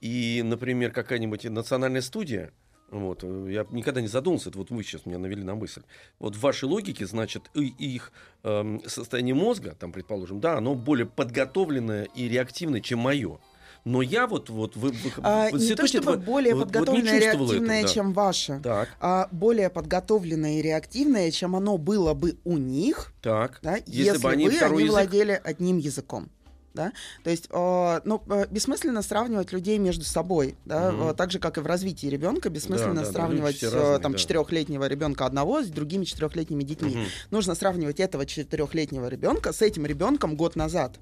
И, 0.01 0.41
например, 0.43 0.91
какая-нибудь 0.91 1.43
национальная 1.45 2.01
студия, 2.01 2.51
вот, 2.89 3.23
э, 3.23 3.47
я 3.51 3.65
никогда 3.71 4.01
не 4.01 4.07
задумался, 4.07 4.49
это 4.49 4.57
вот 4.57 4.71
вы 4.71 4.83
сейчас 4.83 5.05
меня 5.05 5.19
навели 5.19 5.43
на 5.43 5.55
мысль. 5.55 5.83
Вот 6.19 6.35
в 6.35 6.39
вашей 6.41 6.65
логике, 6.65 7.05
значит, 7.05 7.43
и- 7.53 7.73
их 7.77 8.11
эм, 8.43 8.81
состояние 8.87 9.35
мозга, 9.35 9.75
там, 9.79 9.91
предположим, 9.91 10.39
да, 10.39 10.57
оно 10.57 10.73
более 10.73 11.05
подготовленное 11.05 12.05
и 12.15 12.27
реактивное, 12.27 12.81
чем 12.81 12.97
мое. 12.99 13.37
Но 13.85 14.01
я 14.01 14.27
вот, 14.27 14.49
вот 14.49 14.75
вы, 14.75 14.89
вы- 14.89 15.11
А, 15.23 15.49
в 15.49 15.53
не 15.57 15.73
то 15.75 15.85
чтобы 15.87 16.11
этого 16.13 16.23
более 16.23 16.53
вот- 16.55 16.65
вот 16.65 16.73
подготовленное 16.73 17.19
этого, 17.19 17.43
реактивное, 17.43 17.81
да. 17.83 17.87
чем 17.87 18.13
ваше, 18.13 18.59
Так, 18.63 18.89
а 18.99 19.27
более 19.31 19.69
подготовленное 19.69 20.59
и 20.59 20.61
реактивное, 20.61 21.29
чем 21.31 21.55
оно 21.55 21.77
было 21.77 22.13
бы 22.15 22.37
у 22.43 22.57
них, 22.57 23.13
так. 23.21 23.59
да, 23.63 23.77
Если 23.77 23.91
если, 24.03 24.21
бы 24.23 24.29
они 24.31 24.49
бы 24.49 24.55
они 24.57 24.83
язык- 24.83 24.89
владели 24.89 25.41
одним 25.43 25.77
языком. 25.77 26.29
Да? 26.73 26.93
То 27.23 27.29
есть, 27.29 27.47
э, 27.49 28.01
ну, 28.05 28.21
э, 28.29 28.45
бессмысленно 28.49 29.01
сравнивать 29.01 29.51
людей 29.51 29.77
между 29.77 30.05
собой, 30.05 30.55
да? 30.65 30.93
Э, 30.93 31.13
так 31.15 31.31
же, 31.31 31.39
как 31.39 31.57
и 31.57 31.61
в 31.61 31.65
развитии 31.65 32.07
ребенка, 32.07 32.49
бесмысленно 32.49 33.01
да, 33.01 33.05
да, 33.07 33.11
сравнивать 33.11 33.61
э, 33.61 33.69
разные, 33.69 33.99
там 33.99 34.11
да. 34.13 34.17
четырехлетнего 34.17 34.87
ребенка 34.87 35.25
одного 35.25 35.63
с 35.63 35.67
другими 35.67 36.05
четырехлетними 36.05 36.63
детьми. 36.63 36.95
Мгм. 36.95 37.05
Нужно 37.29 37.55
сравнивать 37.55 37.99
этого 37.99 38.25
четырехлетнего 38.25 39.07
ребенка 39.07 39.51
с 39.51 39.61
этим 39.61 39.85
ребенком 39.85 40.35
год 40.35 40.55
назад. 40.55 40.97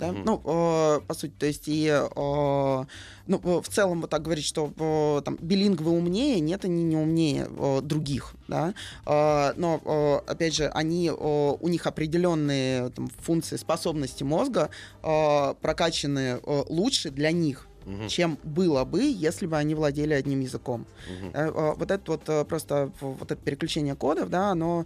Да? 0.00 0.12
Мгм. 0.12 0.22
Ну, 0.24 0.42
э, 0.44 1.00
по 1.06 1.14
сути, 1.14 1.32
то 1.38 1.46
есть 1.46 1.68
и 1.68 1.86
э, 1.86 2.84
ну, 3.26 3.60
в 3.60 3.68
целом 3.68 4.00
вот 4.00 4.10
так 4.10 4.22
говорить, 4.22 4.46
что 4.46 4.72
э, 4.76 5.22
там 5.24 5.36
билингвы 5.40 5.90
умнее, 5.92 6.40
нет, 6.40 6.64
они 6.64 6.82
не 6.82 6.96
умнее 6.96 7.48
э, 7.48 7.80
других, 7.82 8.34
да, 8.48 8.74
Э, 9.06 9.52
но 9.56 9.80
э, 9.84 10.30
опять 10.30 10.54
же, 10.54 10.68
они 10.68 11.08
э, 11.08 11.12
у 11.14 11.68
них 11.68 11.86
определенные 11.86 12.88
там, 12.90 13.10
функции, 13.20 13.56
способности 13.56 14.24
мозга 14.24 14.70
э, 15.02 15.54
прокачаны 15.60 16.40
э, 16.42 16.62
лучше 16.68 17.10
для 17.10 17.30
них, 17.30 17.66
Мгм. 17.90 18.08
чем 18.08 18.38
было 18.44 18.84
бы, 18.84 19.02
если 19.02 19.46
бы 19.46 19.56
они 19.56 19.74
владели 19.74 20.14
одним 20.14 20.40
языком. 20.40 20.86
Э, 21.34 21.50
Вот 21.76 21.90
это 21.90 22.10
вот 22.12 22.22
э, 22.28 22.44
просто 22.44 22.92
вот 23.00 23.30
это 23.32 23.36
переключение 23.36 23.94
кодов, 23.94 24.30
да, 24.30 24.50
оно 24.50 24.84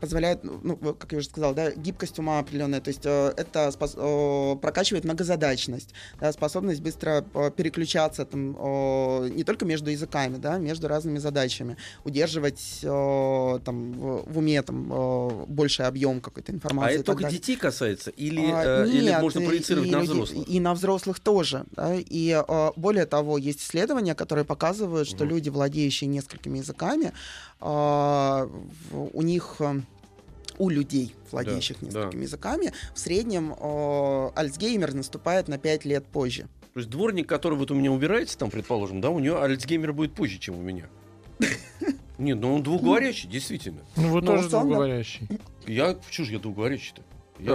позволяет, 0.00 0.40
ну, 0.44 0.78
вот, 0.80 0.98
как 0.98 1.12
я 1.12 1.18
уже 1.18 1.28
сказал, 1.28 1.54
да, 1.54 1.70
гибкость 1.72 2.18
ума 2.18 2.38
определенная, 2.38 2.80
то 2.80 2.88
есть 2.88 3.04
э, 3.04 3.32
это 3.36 3.68
спос- 3.68 4.58
прокачивает 4.60 5.04
многозадачность, 5.04 5.90
да, 6.20 6.32
способность 6.32 6.80
быстро 6.82 7.22
переключаться 7.56 8.24
там 8.24 8.52
не 9.34 9.44
только 9.44 9.64
между 9.64 9.90
языками, 9.90 10.36
да, 10.36 10.58
между 10.58 10.88
разными 10.88 11.18
задачами, 11.18 11.76
удерживать 12.04 12.78
там 12.82 13.92
в 13.92 14.38
уме 14.38 14.62
там 14.62 15.44
больший 15.48 15.86
объем 15.86 16.20
какой-то 16.20 16.52
А 16.52 16.54
информации. 16.54 16.92
и 16.92 16.94
это 16.96 17.04
только 17.04 17.22
далее. 17.22 17.38
детей 17.38 17.56
касается? 17.56 18.10
Или, 18.10 18.50
А, 18.52 18.84
или 18.84 19.04
нет, 19.04 19.20
можно 19.22 19.40
проецировать 19.40 19.88
и 19.88 19.92
на 19.92 20.00
взрослых? 20.00 20.48
И 20.48 20.60
на 20.60 20.74
взрослых 20.74 21.20
тоже. 21.24 21.64
да. 21.72 21.94
И 21.96 22.30
э, 22.46 22.70
более 22.76 23.06
того, 23.06 23.38
есть 23.38 23.60
исследования, 23.60 24.14
которые 24.14 24.44
показывают, 24.44 25.08
что 25.08 25.24
Мгм. 25.24 25.28
люди, 25.34 25.48
владеющие 25.48 26.08
несколькими 26.08 26.58
языками, 26.58 27.12
в- 28.90 29.10
у 29.12 29.22
них 29.22 29.56
э, 29.60 29.80
у 30.58 30.68
людей, 30.68 31.14
владеющих 31.32 31.78
да. 31.80 31.86
несколькими 31.86 32.22
языками, 32.22 32.72
в 32.94 32.98
среднем 32.98 33.54
э, 33.58 34.30
Альцгеймер 34.36 34.94
наступает 34.94 35.48
на 35.48 35.58
5 35.58 35.84
лет 35.84 36.04
позже. 36.06 36.46
То 36.74 36.80
есть 36.80 36.90
дворник, 36.90 37.28
который 37.28 37.56
вот 37.58 37.70
у 37.70 37.74
меня 37.74 37.90
убирается, 37.90 38.36
там, 38.38 38.50
предположим, 38.50 39.00
да, 39.00 39.10
у 39.10 39.18
него 39.18 39.40
Альцгеймер 39.42 39.92
будет 39.92 40.12
позже, 40.14 40.38
чем 40.38 40.58
у 40.58 40.62
меня. 40.62 40.86
Нет, 42.18 42.38
ну 42.40 42.54
он 42.54 42.62
двуговорящий, 42.62 43.28
действительно. 43.28 43.80
Ну, 43.96 44.08
вы 44.10 44.20
Ну, 44.20 44.26
тоже 44.26 44.46
условно. 44.46 44.68
двуговорящий. 44.70 45.26
Я, 45.66 45.96
чё 46.10 46.24
ж 46.24 46.30
я 46.30 46.38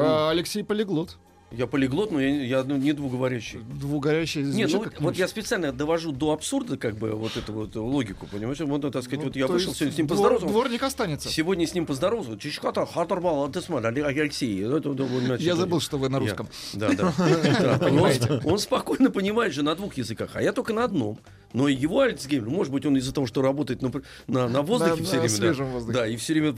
А, 0.02 0.30
Алексей 0.32 0.64
полиглот. 0.64 1.18
Я 1.52 1.68
полиглот, 1.68 2.12
но 2.12 2.22
я, 2.22 2.30
я 2.44 2.64
ну, 2.64 2.78
не 2.78 2.94
двуговорящий. 2.94 3.60
Двугорящий 3.60 4.44
Нет, 4.44 4.70
звучит 4.70 4.74
ну, 4.74 4.84
как 4.84 5.02
вот 5.02 5.10
мышь. 5.10 5.18
я 5.18 5.28
специально 5.28 5.72
довожу 5.72 6.12
до 6.12 6.32
абсурда, 6.32 6.78
как 6.78 6.96
бы, 6.96 7.12
вот 7.12 7.38
эту 7.38 7.54
вот 7.54 7.76
логику, 7.76 8.28
понимаешь? 8.28 8.60
Вот, 8.60 8.82
так 8.82 9.04
сказать, 9.04 9.20
Ну, 9.20 9.26
вот 9.26 9.36
я 9.36 9.48
вышел 9.48 9.74
сегодня 9.74 9.94
с 9.94 9.98
ним 9.98 10.06
двор- 10.06 10.10
поздоровался. 10.10 10.48
Дворник 10.48 10.84
останется. 10.84 11.30
Сегодня 11.30 11.66
с 11.66 11.74
ним 11.74 11.86
поздоровался. 11.86 12.38
Чичката, 12.38 12.86
хатарбал, 12.86 13.46
а 13.46 13.50
ты 13.50 13.62
смотри, 13.62 14.02
Алексей. 14.02 14.62
Ну, 14.64 14.80
вот, 14.80 15.40
Я 15.40 15.56
забыл, 15.56 15.80
что 15.80 15.98
вы 15.98 16.10
на 16.10 16.20
русском. 16.20 16.48
Да, 16.74 16.92
да. 16.94 18.40
Он 18.46 18.60
спокойно 18.60 19.10
понимает 19.10 19.54
же 19.54 19.64
на 19.64 19.76
двух 19.76 19.96
языках, 19.96 20.32
а 20.34 20.42
я 20.42 20.54
только 20.54 20.74
на 20.74 20.84
одном. 20.84 21.20
Но 21.52 21.68
и 21.68 21.74
его 21.74 22.02
Альцгеймер, 22.02 22.50
может 22.50 22.72
быть, 22.72 22.86
он 22.86 22.96
из-за 22.98 23.12
того, 23.14 23.26
что 23.26 23.42
работает 23.42 23.82
на, 23.82 23.92
на, 24.28 24.48
на 24.48 24.62
воздухе 24.62 25.02
На- 25.02 25.04
все 25.04 25.16
на 25.16 25.22
время. 25.22 25.30
свежем 25.36 25.66
да, 25.66 25.72
воздухе. 25.72 25.98
Да, 25.98 26.08
и 26.08 26.16
все 26.16 26.34
время 26.34 26.56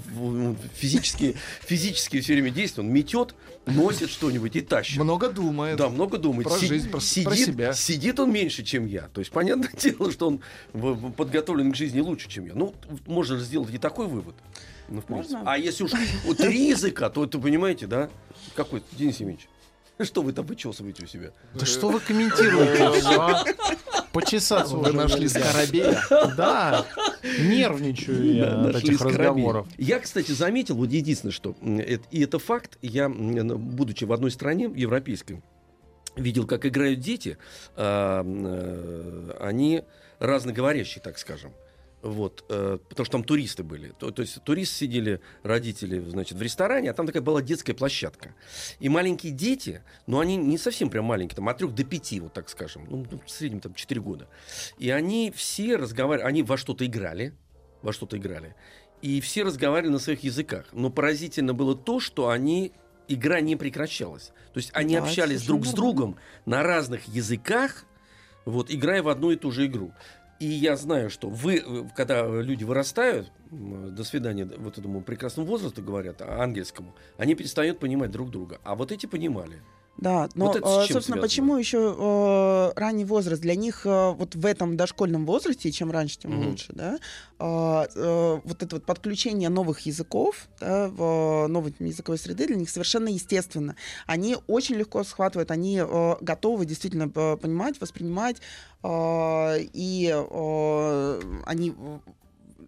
физически, 0.75 1.35
физически 1.61 2.19
все 2.19 2.33
время 2.33 2.49
действует. 2.49 2.87
Он 2.87 2.93
метет, 2.93 3.35
носит 3.65 4.09
что-нибудь 4.09 4.55
и 4.55 4.61
тащит. 4.61 4.97
Много 4.97 5.29
думает. 5.29 5.77
Да, 5.77 5.87
много 5.89 6.17
думает. 6.17 6.47
Про 6.47 6.57
Си- 6.57 6.67
жизнь, 6.67 6.89
про 6.89 6.99
сидит, 6.99 7.25
про 7.25 7.35
себя. 7.35 7.73
Сидит 7.73 8.19
он 8.19 8.33
меньше, 8.33 8.63
чем 8.63 8.85
я. 8.85 9.07
То 9.13 9.19
есть, 9.21 9.31
понятное 9.31 9.71
дело, 9.77 10.11
что 10.11 10.27
он 10.27 10.41
подготовлен 11.13 11.71
к 11.71 11.75
жизни 11.75 12.01
лучше, 12.01 12.27
чем 12.29 12.45
я. 12.45 12.53
Ну, 12.53 12.75
можно 13.07 13.37
же 13.37 13.45
сделать 13.45 13.73
и 13.73 13.77
такой 13.77 14.07
вывод. 14.07 14.35
Ну, 14.89 14.99
в 14.99 15.05
принципе. 15.05 15.35
Можно? 15.37 15.51
А 15.51 15.57
если 15.57 15.85
уж 15.85 15.91
вот 16.25 16.35
три 16.37 16.67
языка, 16.67 17.09
то 17.09 17.23
это, 17.23 17.39
понимаете, 17.39 17.87
да? 17.87 18.09
Какой, 18.55 18.83
Денис 18.91 19.21
Евгеньевич? 19.21 19.47
Что 20.01 20.21
вы 20.21 20.33
там 20.33 20.45
вычесываете 20.45 21.03
у 21.03 21.07
себя? 21.07 21.31
Да 21.53 21.65
что 21.65 21.89
вы 21.89 21.99
комментируете? 21.99 23.01
Почесаться 24.13 24.75
Вы 24.75 24.81
уже 24.81 24.93
нашли 24.93 25.27
скоробея. 25.27 26.01
Да, 26.37 26.85
нервничаю 27.23 28.35
я 28.35 28.61
от 28.61 28.75
этих 28.75 29.01
разговоров. 29.01 29.67
Я, 29.77 29.99
кстати, 29.99 30.31
заметил, 30.31 30.75
вот 30.75 30.89
единственное, 30.89 31.31
что, 31.31 31.55
и 31.61 32.21
это 32.21 32.39
факт, 32.39 32.77
я, 32.81 33.09
будучи 33.09 34.03
в 34.03 34.13
одной 34.13 34.31
стране 34.31 34.71
европейской, 34.75 35.41
видел, 36.15 36.45
как 36.45 36.65
играют 36.65 36.99
дети, 36.99 37.37
а, 37.75 38.23
э, 38.25 39.37
они 39.39 39.83
разноговорящие, 40.19 41.01
так 41.01 41.17
скажем. 41.17 41.51
Вот, 42.01 42.45
э, 42.49 42.79
потому 42.89 43.05
что 43.05 43.11
там 43.11 43.23
туристы 43.23 43.63
были. 43.63 43.93
То, 43.99 44.11
то 44.11 44.21
есть 44.23 44.43
туристы 44.43 44.75
сидели, 44.75 45.21
родители, 45.43 45.99
значит, 45.99 46.37
в 46.37 46.41
ресторане, 46.41 46.89
а 46.89 46.93
там 46.93 47.05
такая 47.05 47.21
была 47.21 47.41
детская 47.41 47.73
площадка. 47.73 48.33
И 48.79 48.89
маленькие 48.89 49.31
дети, 49.31 49.83
но 50.07 50.19
они 50.19 50.35
не 50.35 50.57
совсем 50.57 50.89
прям 50.89 51.05
маленькие, 51.05 51.35
там 51.35 51.49
от 51.49 51.59
трех 51.59 51.75
до 51.75 51.83
пяти, 51.83 52.19
вот 52.19 52.33
так 52.33 52.49
скажем, 52.49 52.87
ну, 52.89 53.05
ну, 53.09 53.21
в 53.23 53.29
среднем 53.29 53.59
там 53.59 53.75
4 53.75 54.01
года. 54.01 54.27
И 54.79 54.89
они 54.89 55.31
все 55.35 55.75
разговаривали, 55.75 56.27
они 56.27 56.43
во 56.43 56.57
что-то 56.57 56.85
играли, 56.85 57.35
во 57.83 57.93
что-то 57.93 58.17
играли, 58.17 58.55
и 59.01 59.21
все 59.21 59.43
разговаривали 59.43 59.93
на 59.93 59.99
своих 59.99 60.23
языках. 60.23 60.65
Но 60.71 60.89
поразительно 60.89 61.53
было 61.53 61.75
то, 61.75 61.99
что 61.99 62.29
они 62.29 62.71
игра 63.07 63.41
не 63.41 63.55
прекращалась. 63.55 64.31
То 64.53 64.57
есть 64.57 64.71
они 64.73 64.95
Да, 64.95 65.03
общались 65.03 65.45
друг 65.45 65.65
с 65.65 65.73
другом 65.73 66.17
на 66.45 66.63
разных 66.63 67.07
языках, 67.07 67.85
вот, 68.45 68.71
играя 68.71 69.03
в 69.03 69.09
одну 69.09 69.31
и 69.31 69.35
ту 69.35 69.51
же 69.51 69.67
игру. 69.67 69.93
И 70.41 70.45
я 70.47 70.75
знаю, 70.75 71.11
что 71.11 71.29
вы, 71.29 71.57
э, 71.57 71.83
когда 71.95 72.25
люди 72.27 72.63
вырастают, 72.63 73.31
м, 73.51 73.93
до 73.93 74.03
свидания 74.03 74.45
вот 74.57 74.79
этому 74.79 75.03
прекрасному 75.03 75.47
возрасту 75.47 75.83
говорят, 75.83 76.19
а, 76.23 76.41
ангельскому, 76.41 76.95
они 77.19 77.35
перестают 77.35 77.77
понимать 77.77 78.09
друг 78.09 78.31
друга. 78.31 78.59
А 78.63 78.73
вот 78.73 78.91
эти 78.91 79.05
понимали. 79.05 79.61
Да, 79.97 80.29
но, 80.33 80.47
Вот 80.47 80.55
э, 80.55 80.59
собственно, 80.61 81.01
связано? 81.01 81.21
почему 81.21 81.57
еще 81.57 81.95
э, 81.95 82.79
ранний 82.79 83.05
возраст? 83.05 83.39
Для 83.41 83.53
них 83.55 83.85
э, 83.85 84.11
вот 84.11 84.33
в 84.33 84.45
этом 84.47 84.75
дошкольном 84.75 85.27
возрасте, 85.27 85.71
чем 85.71 85.91
раньше, 85.91 86.17
тем 86.17 86.31
Мгм. 86.31 86.49
лучше, 86.49 86.73
да, 86.73 86.97
э, 87.37 87.85
э, 87.95 88.39
вот 88.43 88.63
это 88.63 88.75
вот 88.77 88.85
подключение 88.85 89.49
новых 89.49 89.81
языков, 89.81 90.47
да, 90.59 90.87
в 90.89 91.45
э, 91.45 91.47
новой 91.47 91.75
языковой 91.79 92.17
среды 92.17 92.47
для 92.47 92.55
них 92.55 92.69
совершенно 92.71 93.09
естественно. 93.09 93.75
Они 94.07 94.37
очень 94.47 94.75
легко 94.75 95.03
схватывают, 95.03 95.51
они 95.51 95.77
э, 95.85 96.15
готовы 96.21 96.65
действительно 96.65 97.11
э, 97.13 97.37
понимать, 97.37 97.79
воспринимать, 97.79 98.37
э, 98.81 99.57
и 99.73 100.09
э, 100.11 101.21
они 101.45 101.73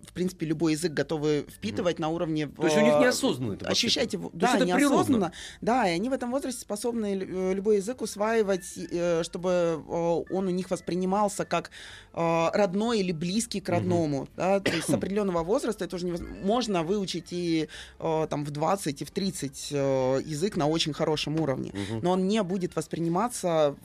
в 0.08 0.14
принципе, 0.14 0.46
любой 0.46 0.74
язык 0.74 0.94
готовы 0.94 1.46
впитывать 1.50 2.00
на 2.00 2.10
уровне... 2.10 2.48
То 2.48 2.66
есть 2.66 2.78
у 2.78 2.82
них 2.82 2.94
э, 2.94 3.00
неосознанно 3.00 3.54
это 3.54 3.68
Ощущаете, 3.68 4.18
воспитано. 4.18 4.40
да, 4.42 4.56
это 4.56 4.66
природно. 4.66 4.96
неосознанно. 4.96 5.32
Да, 5.62 5.90
и 5.90 5.94
они 5.94 6.10
в 6.10 6.14
этом 6.14 6.32
возрасте 6.32 6.62
способны 6.62 7.16
э, 7.16 7.54
любой 7.54 7.78
язык 7.78 8.02
усваивать, 8.02 8.78
э, 8.78 9.24
чтобы 9.24 9.84
он 9.88 10.48
у 10.48 10.50
них 10.50 10.70
воспринимался 10.70 11.46
как 11.46 11.72
родной 12.14 13.00
или 13.00 13.12
близкий 13.12 13.60
к 13.60 13.70
родному. 13.70 14.28
да. 14.36 14.60
То 14.60 14.72
есть 14.72 14.88
с 14.88 14.90
определенного 14.94 15.44
возраста 15.44 15.86
это 15.86 15.96
уже 15.96 16.06
невозможно. 16.06 16.36
Можно 16.44 16.84
выучить 16.84 17.28
и 17.32 17.68
там 17.98 18.46
в 18.46 18.52
20, 18.52 19.02
и 19.02 19.06
в 19.06 19.12
30 19.12 19.68
э, 19.72 20.22
язык 20.26 20.56
на 20.56 20.68
очень 20.68 20.94
хорошем 20.94 21.40
уровне. 21.40 21.72
Мгм. 21.74 22.00
Но 22.04 22.12
он 22.12 22.28
не 22.28 22.42
будет 22.44 22.76
восприниматься 22.76 23.76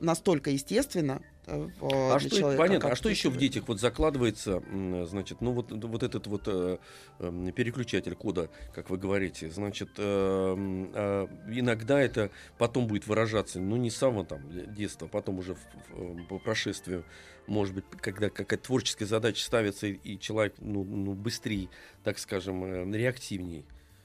настолько 0.00 0.50
естественно. 0.50 1.22
Э, 1.50 1.68
А 2.12 2.18
что, 2.20 2.30
человека, 2.30 2.58
понятно, 2.62 2.80
как 2.88 2.92
а 2.92 2.96
что 2.96 3.08
еще 3.08 3.30
в 3.30 3.36
детях 3.36 3.64
вот 3.68 3.80
закладывается, 3.80 4.62
значит, 5.06 5.40
ну 5.40 5.52
вот, 5.52 5.70
вот 5.72 6.02
этот 6.02 6.26
вот 6.26 6.42
э, 6.46 6.78
эм, 7.18 7.52
переключатель 7.52 8.14
кода, 8.14 8.50
как 8.74 8.90
вы 8.90 8.98
говорите, 8.98 9.50
значит, 9.50 9.90
э, 9.98 10.02
а 10.02 11.28
иногда 11.48 12.00
это 12.00 12.30
потом 12.58 12.86
будет 12.86 13.06
выражаться, 13.06 13.60
ну 13.60 13.76
не 13.76 13.90
с 13.90 13.96
самого 13.96 14.24
там 14.24 14.40
детства, 14.74 15.06
потом 15.06 15.38
уже 15.38 15.54
в- 15.54 15.58
в- 15.90 16.26
по 16.26 16.38
прошествию, 16.38 17.04
может 17.46 17.74
быть, 17.74 17.84
когда 18.00 18.30
какая-то 18.30 18.64
творческая 18.64 19.06
задача 19.06 19.44
ставится 19.44 19.86
и, 19.88 19.94
и 20.04 20.18
человек, 20.18 20.54
ну, 20.60 20.84
ну 20.84 21.14
быстрее, 21.14 21.68
так 22.04 22.18
скажем, 22.18 22.64
э, 22.64 22.96
реактивней 22.96 23.64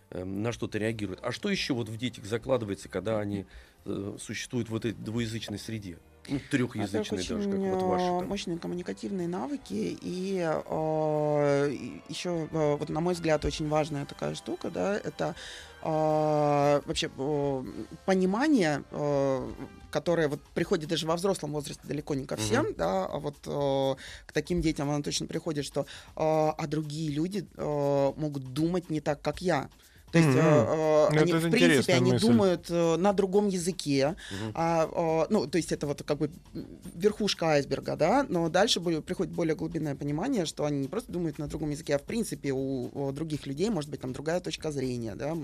э, 0.10 0.24
на 0.24 0.52
что-то 0.52 0.78
реагирует. 0.78 1.20
А 1.22 1.32
что 1.32 1.50
еще 1.50 1.74
вот 1.74 1.90
в 1.90 1.98
детях 1.98 2.26
закладывается, 2.26 2.90
когда 2.90 3.20
они 3.20 3.46
э, 3.86 4.18
существуют 4.20 4.70
в 4.70 4.76
этой 4.76 4.94
двуязычной 4.94 5.60
среде? 5.60 5.98
Ну, 6.28 6.40
трехязычной 6.50 7.20
Во-первых, 7.20 7.28
даже, 7.28 7.50
как 7.50 7.60
вот 7.60 7.82
э, 7.82 7.86
ваши. 7.86 8.28
мощные 8.28 8.58
коммуникативные 8.58 9.28
навыки 9.28 9.98
и, 10.02 10.40
э, 10.40 11.76
еще, 12.10 12.48
э, 12.52 12.76
вот 12.76 12.90
на 12.90 13.00
мой 13.00 13.14
взгляд, 13.14 13.46
очень 13.46 13.68
важная 13.70 14.06
такая 14.06 14.36
штука, 14.36 14.70
да, 14.72 14.96
это 14.96 15.36
э, 15.84 16.82
вообще 16.86 17.10
э, 17.16 17.64
понимание, 18.06 18.84
э, 18.92 19.54
которое 19.92 20.28
вот 20.28 20.42
приходит 20.54 20.90
даже 20.90 21.06
во 21.08 21.16
взрослом 21.16 21.52
возрасте 21.52 21.88
далеко 21.88 22.16
не 22.16 22.26
ко 22.26 22.36
всем, 22.38 22.74
да, 22.76 23.06
а 23.06 23.20
вот 23.20 23.36
э, 23.46 23.96
к 24.26 24.32
таким 24.32 24.62
детям 24.62 24.90
оно 24.90 25.04
точно 25.04 25.28
приходит, 25.28 25.66
что 25.66 25.82
э, 25.82 25.86
а 26.16 26.68
другие 26.68 27.12
люди 27.12 27.48
э, 27.56 28.14
могут 28.18 28.54
думать 28.54 28.90
не 28.90 29.00
так, 29.00 29.22
как 29.22 29.42
я. 29.42 29.70
То 30.16 30.20
есть 30.20 30.38
э, 30.38 30.42
Мгм. 30.42 31.18
э, 31.18 31.20
они, 31.20 31.34
в 31.34 31.52
принципе, 31.52 31.94
они 31.94 32.12
мысль. 32.14 32.26
думают 32.28 32.68
э, 32.70 32.96
на 32.96 33.12
другом 33.12 33.50
языке, 33.50 34.16
Мгм. 34.32 34.52
а, 34.54 34.90
а, 34.90 35.28
ну, 35.30 35.46
то 35.46 35.58
есть 35.58 35.74
это 35.74 35.88
вот 35.88 36.04
как 36.04 36.18
бы 36.20 36.30
верхушка 36.96 37.48
айсберга, 37.48 37.98
да, 37.98 38.26
но 38.30 38.48
дальше 38.48 38.80
более- 38.80 39.02
приходит 39.02 39.34
более 39.34 39.56
глубинное 39.56 39.94
понимание, 39.94 40.46
что 40.46 40.64
они 40.64 40.80
не 40.80 40.88
просто 40.88 41.12
думают 41.12 41.38
на 41.38 41.48
другом 41.48 41.72
языке, 41.72 41.96
а 41.96 42.00
в 42.00 42.04
принципе 42.04 42.54
у, 42.54 42.90
у 42.94 43.12
других 43.12 43.46
людей 43.46 43.70
может 43.70 43.90
быть 43.90 44.00
там 44.00 44.14
другая 44.14 44.40
точка 44.40 44.72
зрения, 44.72 45.16
да, 45.16 45.36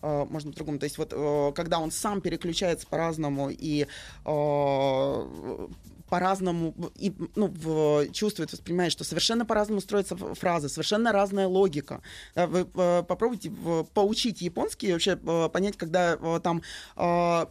а, 0.00 0.24
может 0.24 0.48
быть 0.48 0.54
по-другому. 0.56 0.78
То 0.78 0.84
есть 0.84 0.96
вот 0.96 1.12
э, 1.12 1.52
когда 1.54 1.78
он 1.78 1.90
сам 1.90 2.22
переключается 2.22 2.86
по-разному 2.86 3.50
и 3.50 3.86
э, 4.24 5.68
по-разному 6.08 6.74
и, 6.96 7.12
ну, 7.34 7.48
в- 7.48 8.08
чувствует, 8.12 8.52
воспринимает, 8.52 8.92
что 8.92 9.04
совершенно 9.04 9.44
по-разному 9.44 9.80
строятся 9.80 10.16
фразы, 10.16 10.68
совершенно 10.68 11.12
разная 11.12 11.46
логика. 11.48 12.00
Да, 12.34 12.46
Вы 12.46 12.66
э, 12.74 13.02
попробуйте 13.02 13.50
в- 13.50 13.84
поучить 13.94 14.40
японский, 14.40 14.92
вообще 14.92 15.18
э, 15.22 15.48
понять, 15.52 15.76
когда 15.76 16.14
э, 16.20 16.40
там 16.42 16.62
э, 16.96 17.46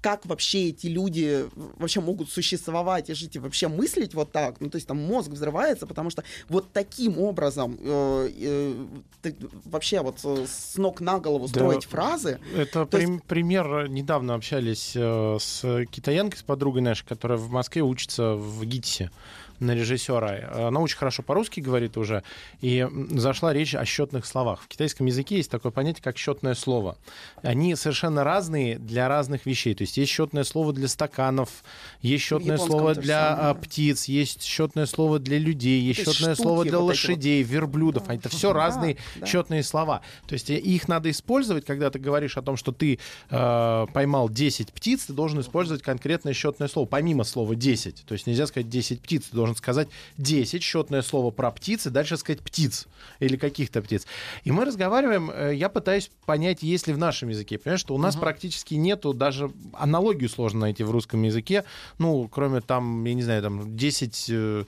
как 0.00 0.24
вообще 0.26 0.68
эти 0.70 0.86
люди 0.86 1.46
вообще 1.78 2.00
могут 2.00 2.30
существовать 2.30 3.10
и 3.10 3.14
жить 3.14 3.36
и 3.36 3.38
вообще 3.38 3.68
мыслить 3.68 4.14
вот 4.14 4.32
так. 4.32 4.60
Ну, 4.60 4.70
то 4.70 4.76
есть 4.76 4.88
там 4.88 4.98
мозг 4.98 5.30
взрывается, 5.30 5.86
потому 5.86 6.10
что 6.10 6.24
вот 6.48 6.72
таким 6.72 7.18
образом 7.18 7.76
э, 7.80 8.30
э, 8.34 8.86
ты 9.22 9.36
вообще 9.66 10.00
вот 10.00 10.20
э, 10.24 10.46
с 10.48 10.76
ног 10.76 11.00
на 11.00 11.18
голову 11.18 11.44
Да. 11.46 11.50
строить 11.50 11.84
фразы. 11.84 12.38
Это 12.56 12.86
То 12.86 12.96
есть- 12.98 13.06
прим- 13.10 13.20
пример. 13.20 13.88
Недавно 13.88 14.34
общались 14.34 14.92
э, 14.94 15.36
с 15.40 15.84
китаянкой, 15.90 16.38
с 16.38 16.42
подругой 16.42 16.80
нашей, 16.82 17.06
которая 17.06 17.38
в 17.38 17.50
Москве 17.50 17.73
учится 17.82 18.34
в 18.34 18.64
ГИТИСе 18.64 19.10
на 19.60 19.74
режиссера. 19.74 20.68
Она 20.68 20.80
очень 20.80 20.96
хорошо 20.96 21.22
по-русски 21.22 21.60
говорит 21.60 21.96
уже. 21.96 22.22
И 22.60 22.86
зашла 23.10 23.52
речь 23.52 23.74
о 23.74 23.84
счетных 23.84 24.26
словах. 24.26 24.62
В 24.62 24.68
китайском 24.68 25.06
языке 25.06 25.36
есть 25.36 25.50
такое 25.50 25.72
понятие, 25.72 26.02
как 26.02 26.18
счетное 26.18 26.54
слово. 26.54 26.96
Они 27.42 27.74
совершенно 27.76 28.24
разные 28.24 28.78
для 28.78 29.08
разных 29.08 29.46
вещей. 29.46 29.74
То 29.74 29.82
есть 29.82 29.96
есть 29.96 30.12
счетное 30.12 30.44
слово 30.44 30.72
для 30.72 30.88
стаканов, 30.88 31.50
есть 32.00 32.24
счетное 32.24 32.56
японском 32.56 32.78
слово 32.78 32.94
для 32.94 33.30
самое. 33.30 33.50
а, 33.50 33.54
птиц, 33.54 34.04
есть 34.04 34.42
счетное 34.42 34.86
слово 34.86 35.18
для 35.18 35.38
людей, 35.38 35.80
есть 35.80 36.04
То 36.04 36.12
счетное 36.12 36.34
слово 36.34 36.64
для 36.64 36.78
вот 36.78 36.92
эти 36.92 37.00
вот. 37.00 37.08
лошадей, 37.10 37.42
верблюдов. 37.42 38.08
Это 38.08 38.28
все 38.28 38.52
Да, 38.52 38.58
разные 38.58 38.96
да. 39.16 39.26
счетные 39.26 39.62
слова. 39.62 40.02
То 40.26 40.34
есть 40.34 40.50
э, 40.50 40.58
их 40.58 40.88
надо 40.88 41.10
использовать, 41.10 41.64
когда 41.64 41.90
ты 41.90 41.98
говоришь 41.98 42.36
о 42.36 42.42
том, 42.42 42.56
что 42.56 42.72
ты 42.72 42.98
э, 43.30 43.86
поймал 43.92 44.28
10 44.28 44.72
птиц, 44.72 45.06
ты 45.06 45.12
должен 45.12 45.40
использовать 45.40 45.82
конкретное 45.82 46.32
счетное 46.32 46.68
слово, 46.68 46.86
помимо 46.86 47.24
слова 47.24 47.54
10. 47.54 48.04
То 48.06 48.12
есть 48.12 48.26
нельзя 48.26 48.46
сказать 48.46 48.68
10 48.68 49.00
птиц, 49.00 49.28
ты 49.30 49.36
должен 49.36 49.53
сказать 49.56 49.88
10, 50.18 50.62
счетное 50.62 51.02
слово 51.02 51.30
про 51.30 51.50
птицы, 51.50 51.90
дальше 51.90 52.16
сказать 52.16 52.40
птиц 52.42 52.86
или 53.20 53.36
каких-то 53.36 53.82
птиц. 53.82 54.06
И 54.44 54.52
мы 54.52 54.64
разговариваем, 54.64 55.30
э, 55.30 55.54
я 55.54 55.68
пытаюсь 55.68 56.10
понять, 56.26 56.62
есть 56.62 56.86
ли 56.86 56.92
в 56.92 56.98
нашем 56.98 57.28
языке. 57.28 57.58
Понимаешь, 57.58 57.80
что 57.80 57.94
у 57.94 57.98
нас 57.98 58.16
практически 58.16 58.74
нету, 58.74 59.12
даже 59.12 59.50
аналогию 59.72 60.28
сложно 60.28 60.60
найти 60.60 60.84
в 60.84 60.90
русском 60.90 61.22
языке, 61.22 61.64
ну, 61.98 62.28
кроме 62.28 62.60
там, 62.60 63.04
я 63.04 63.14
не 63.14 63.22
знаю, 63.22 63.42
там 63.42 63.76
10... 63.76 64.66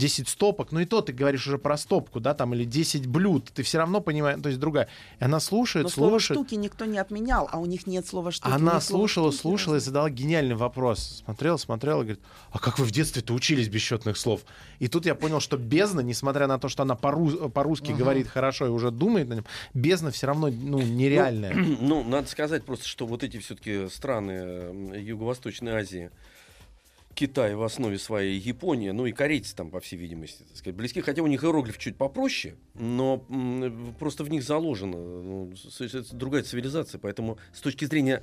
э, 0.00 0.02
10 0.02 0.28
стопок, 0.28 0.72
ну 0.72 0.80
и 0.80 0.84
то 0.84 1.00
ты 1.00 1.12
говоришь 1.12 1.46
уже 1.46 1.58
про 1.58 1.76
стопку, 1.76 2.20
да, 2.20 2.34
там, 2.34 2.54
или 2.54 2.64
10 2.64 3.06
блюд, 3.06 3.50
ты 3.54 3.62
все 3.62 3.78
равно 3.78 4.00
понимаешь, 4.00 4.40
то 4.42 4.48
есть 4.48 4.60
другая. 4.60 4.88
И 5.20 5.24
она 5.24 5.40
слушает, 5.40 5.84
Но 5.84 5.90
слово 5.90 6.10
слушает. 6.10 6.40
штуки 6.40 6.54
никто 6.54 6.84
не 6.84 6.98
отменял, 6.98 7.48
а 7.50 7.58
у 7.58 7.66
них 7.66 7.86
нет 7.86 8.06
слова 8.06 8.30
штуки. 8.30 8.52
Она 8.52 8.80
слово 8.80 9.00
слушала, 9.00 9.32
штуки 9.32 9.42
слушала 9.42 9.76
и 9.76 9.80
задала 9.80 10.10
гениальный 10.10 10.54
вопрос. 10.54 11.22
Смотрела, 11.24 11.56
смотрела, 11.56 12.00
и 12.00 12.04
говорит, 12.04 12.20
а 12.50 12.58
как 12.58 12.78
вы 12.78 12.84
в 12.84 12.90
детстве-то 12.90 13.32
учились 13.34 13.68
без 13.68 13.82
счетных 13.82 14.16
слов? 14.16 14.42
И 14.78 14.88
тут 14.88 15.06
я 15.06 15.14
понял, 15.14 15.40
что 15.40 15.56
бездна, 15.56 16.00
несмотря 16.00 16.46
на 16.46 16.58
то, 16.58 16.68
что 16.68 16.82
она 16.82 16.94
по-ру- 16.94 17.50
по-русски 17.50 17.92
говорит 17.92 18.28
хорошо 18.28 18.66
и 18.66 18.70
уже 18.70 18.90
думает 18.90 19.28
на 19.28 19.34
нем, 19.34 19.44
бездна 19.74 20.10
все 20.10 20.26
равно 20.26 20.48
ну, 20.48 20.80
нереальная. 20.80 21.54
Ну, 21.80 22.04
надо 22.04 22.28
сказать 22.28 22.64
просто, 22.64 22.86
что 22.86 23.06
вот 23.06 23.22
эти 23.22 23.38
все-таки 23.38 23.88
страны 23.88 24.96
Юго-Восточной 24.96 25.72
Азии, 25.72 26.10
Китай 27.20 27.54
в 27.54 27.62
основе 27.62 27.98
своей, 27.98 28.38
Япония, 28.38 28.94
ну 28.94 29.04
и 29.04 29.12
корейцы 29.12 29.54
там, 29.54 29.70
по 29.70 29.80
всей 29.80 29.96
видимости, 29.96 30.42
так 30.42 30.56
сказать, 30.56 30.74
близки. 30.74 31.02
Хотя 31.02 31.20
у 31.20 31.26
них 31.26 31.44
иероглиф 31.44 31.76
чуть 31.76 31.96
попроще, 31.96 32.54
но 32.72 33.18
просто 33.98 34.24
в 34.24 34.30
них 34.30 34.42
заложена 34.42 34.96
ну, 34.96 35.52
другая 36.12 36.44
цивилизация. 36.44 36.98
Поэтому 36.98 37.36
с 37.52 37.60
точки 37.60 37.84
зрения 37.84 38.22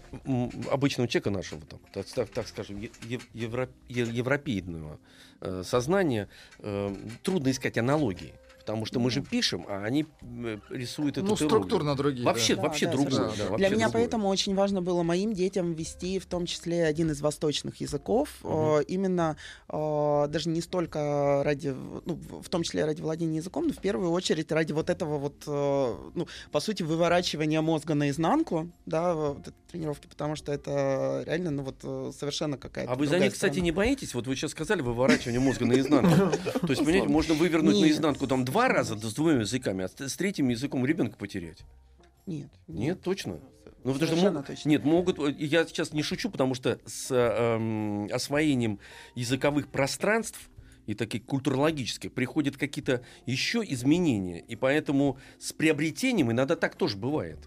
обычного 0.71 1.07
человека 1.07 1.29
нашего, 1.29 1.61
там, 1.61 1.79
так, 1.93 2.29
так- 2.29 2.47
скажем, 2.47 2.81
евро- 3.35 3.69
европейного 3.87 4.97
э, 5.41 5.61
сознания, 5.63 6.27
э, 6.57 6.95
трудно 7.21 7.51
искать 7.51 7.77
аналогии. 7.77 8.33
Потому 8.67 8.85
что 8.85 8.99
мы 8.99 9.09
же 9.09 9.21
пишем, 9.21 9.65
а 9.69 9.85
они 9.85 10.05
рисуют 10.69 11.17
это 11.17 11.25
Ну, 11.25 11.37
структурно 11.37 11.95
другие. 11.95 12.25
Вообще, 12.25 12.55
да. 12.55 12.63
Да, 12.63 12.67
вообще 12.67 12.85
да, 12.87 12.91
другое. 12.91 13.11
совершенно. 13.11 13.29
да, 13.29 13.35
Для 13.37 13.49
вообще 13.51 13.67
Для 13.67 13.75
меня 13.77 13.85
другое. 13.87 14.01
поэтому 14.03 14.27
очень 14.27 14.55
важно 14.55 14.81
было 14.81 15.03
моим 15.03 15.31
детям 15.31 15.73
ввести 15.73 16.19
в 16.19 16.25
том 16.25 16.45
числе 16.45 16.83
один 16.83 17.09
из 17.11 17.21
восточных 17.21 17.77
языков, 17.79 18.27
Мгм. 18.43 18.51
э, 18.51 18.83
именно 18.89 19.37
э, 19.69 20.25
даже 20.29 20.49
не 20.49 20.59
столько 20.59 21.43
ради, 21.45 21.69
ну, 22.05 22.19
в 22.41 22.49
том 22.49 22.63
числе 22.63 22.83
ради 22.83 23.01
владения 23.01 23.37
языком, 23.37 23.67
но 23.67 23.73
в 23.73 23.77
первую 23.79 24.11
очередь 24.11 24.51
ради 24.51 24.73
вот 24.73 24.89
этого 24.89 25.17
вот, 25.17 25.43
э, 25.47 25.95
ну, 26.13 26.27
по 26.51 26.59
сути, 26.59 26.83
выворачивания 26.83 27.61
мозга 27.61 27.93
наизнанку, 27.93 28.69
да, 28.85 29.15
тренировки, 29.77 30.07
потому 30.07 30.35
что 30.35 30.51
это 30.51 31.23
реально, 31.25 31.51
ну, 31.51 31.63
вот 31.63 31.75
э, 31.83 32.11
совершенно 32.17 32.57
какая-то 32.57 32.91
А 32.91 32.95
вы 32.95 33.07
за 33.07 33.19
них, 33.19 33.33
кстати, 33.33 33.53
сторона. 33.53 33.63
не 33.65 33.71
боитесь? 33.71 34.13
Вот 34.13 34.27
вы 34.27 34.35
сейчас 34.35 34.51
сказали 34.51 34.81
выворачивание 34.81 35.39
мозга 35.39 35.65
наизнанку. 35.65 36.09
То 36.61 36.67
есть, 36.69 36.83
понимаете, 36.83 37.07
можно 37.07 37.33
вывернуть 37.35 37.79
наизнанку 37.79 38.27
там 38.27 38.43
два 38.45 38.67
раза 38.67 38.97
с 38.97 39.13
двумя 39.13 39.39
языками, 39.41 39.85
а 39.85 39.87
с 40.07 40.15
третьим 40.15 40.49
языком 40.49 40.85
ребенка 40.85 41.17
потерять. 41.17 41.59
Нет. 42.25 42.49
Нет, 42.67 43.01
точно. 43.01 43.39
Ну, 43.83 43.93
потому 43.93 44.17
что 44.17 44.31
мог- 44.31 44.45
точно. 44.47 44.67
Нет, 44.69 44.83
могут. 44.83 45.19
э, 45.19 45.33
Я 45.37 45.65
сейчас 45.65 45.93
не 45.93 46.01
шучу, 46.03 46.29
потому 46.29 46.55
что 46.55 46.79
с 46.85 47.07
эм, 47.11 48.09
освоением 48.11 48.79
языковых 49.15 49.69
пространств 49.69 50.49
и 50.87 50.93
таких 50.93 51.25
культурологических 51.25 52.11
приходят 52.13 52.57
какие-то 52.57 53.01
еще 53.25 53.63
изменения. 53.65 54.39
И 54.39 54.55
поэтому 54.55 55.17
с 55.39 55.53
приобретением 55.53 56.31
иногда 56.31 56.55
так 56.55 56.75
тоже 56.75 56.97
бывает. 56.97 57.37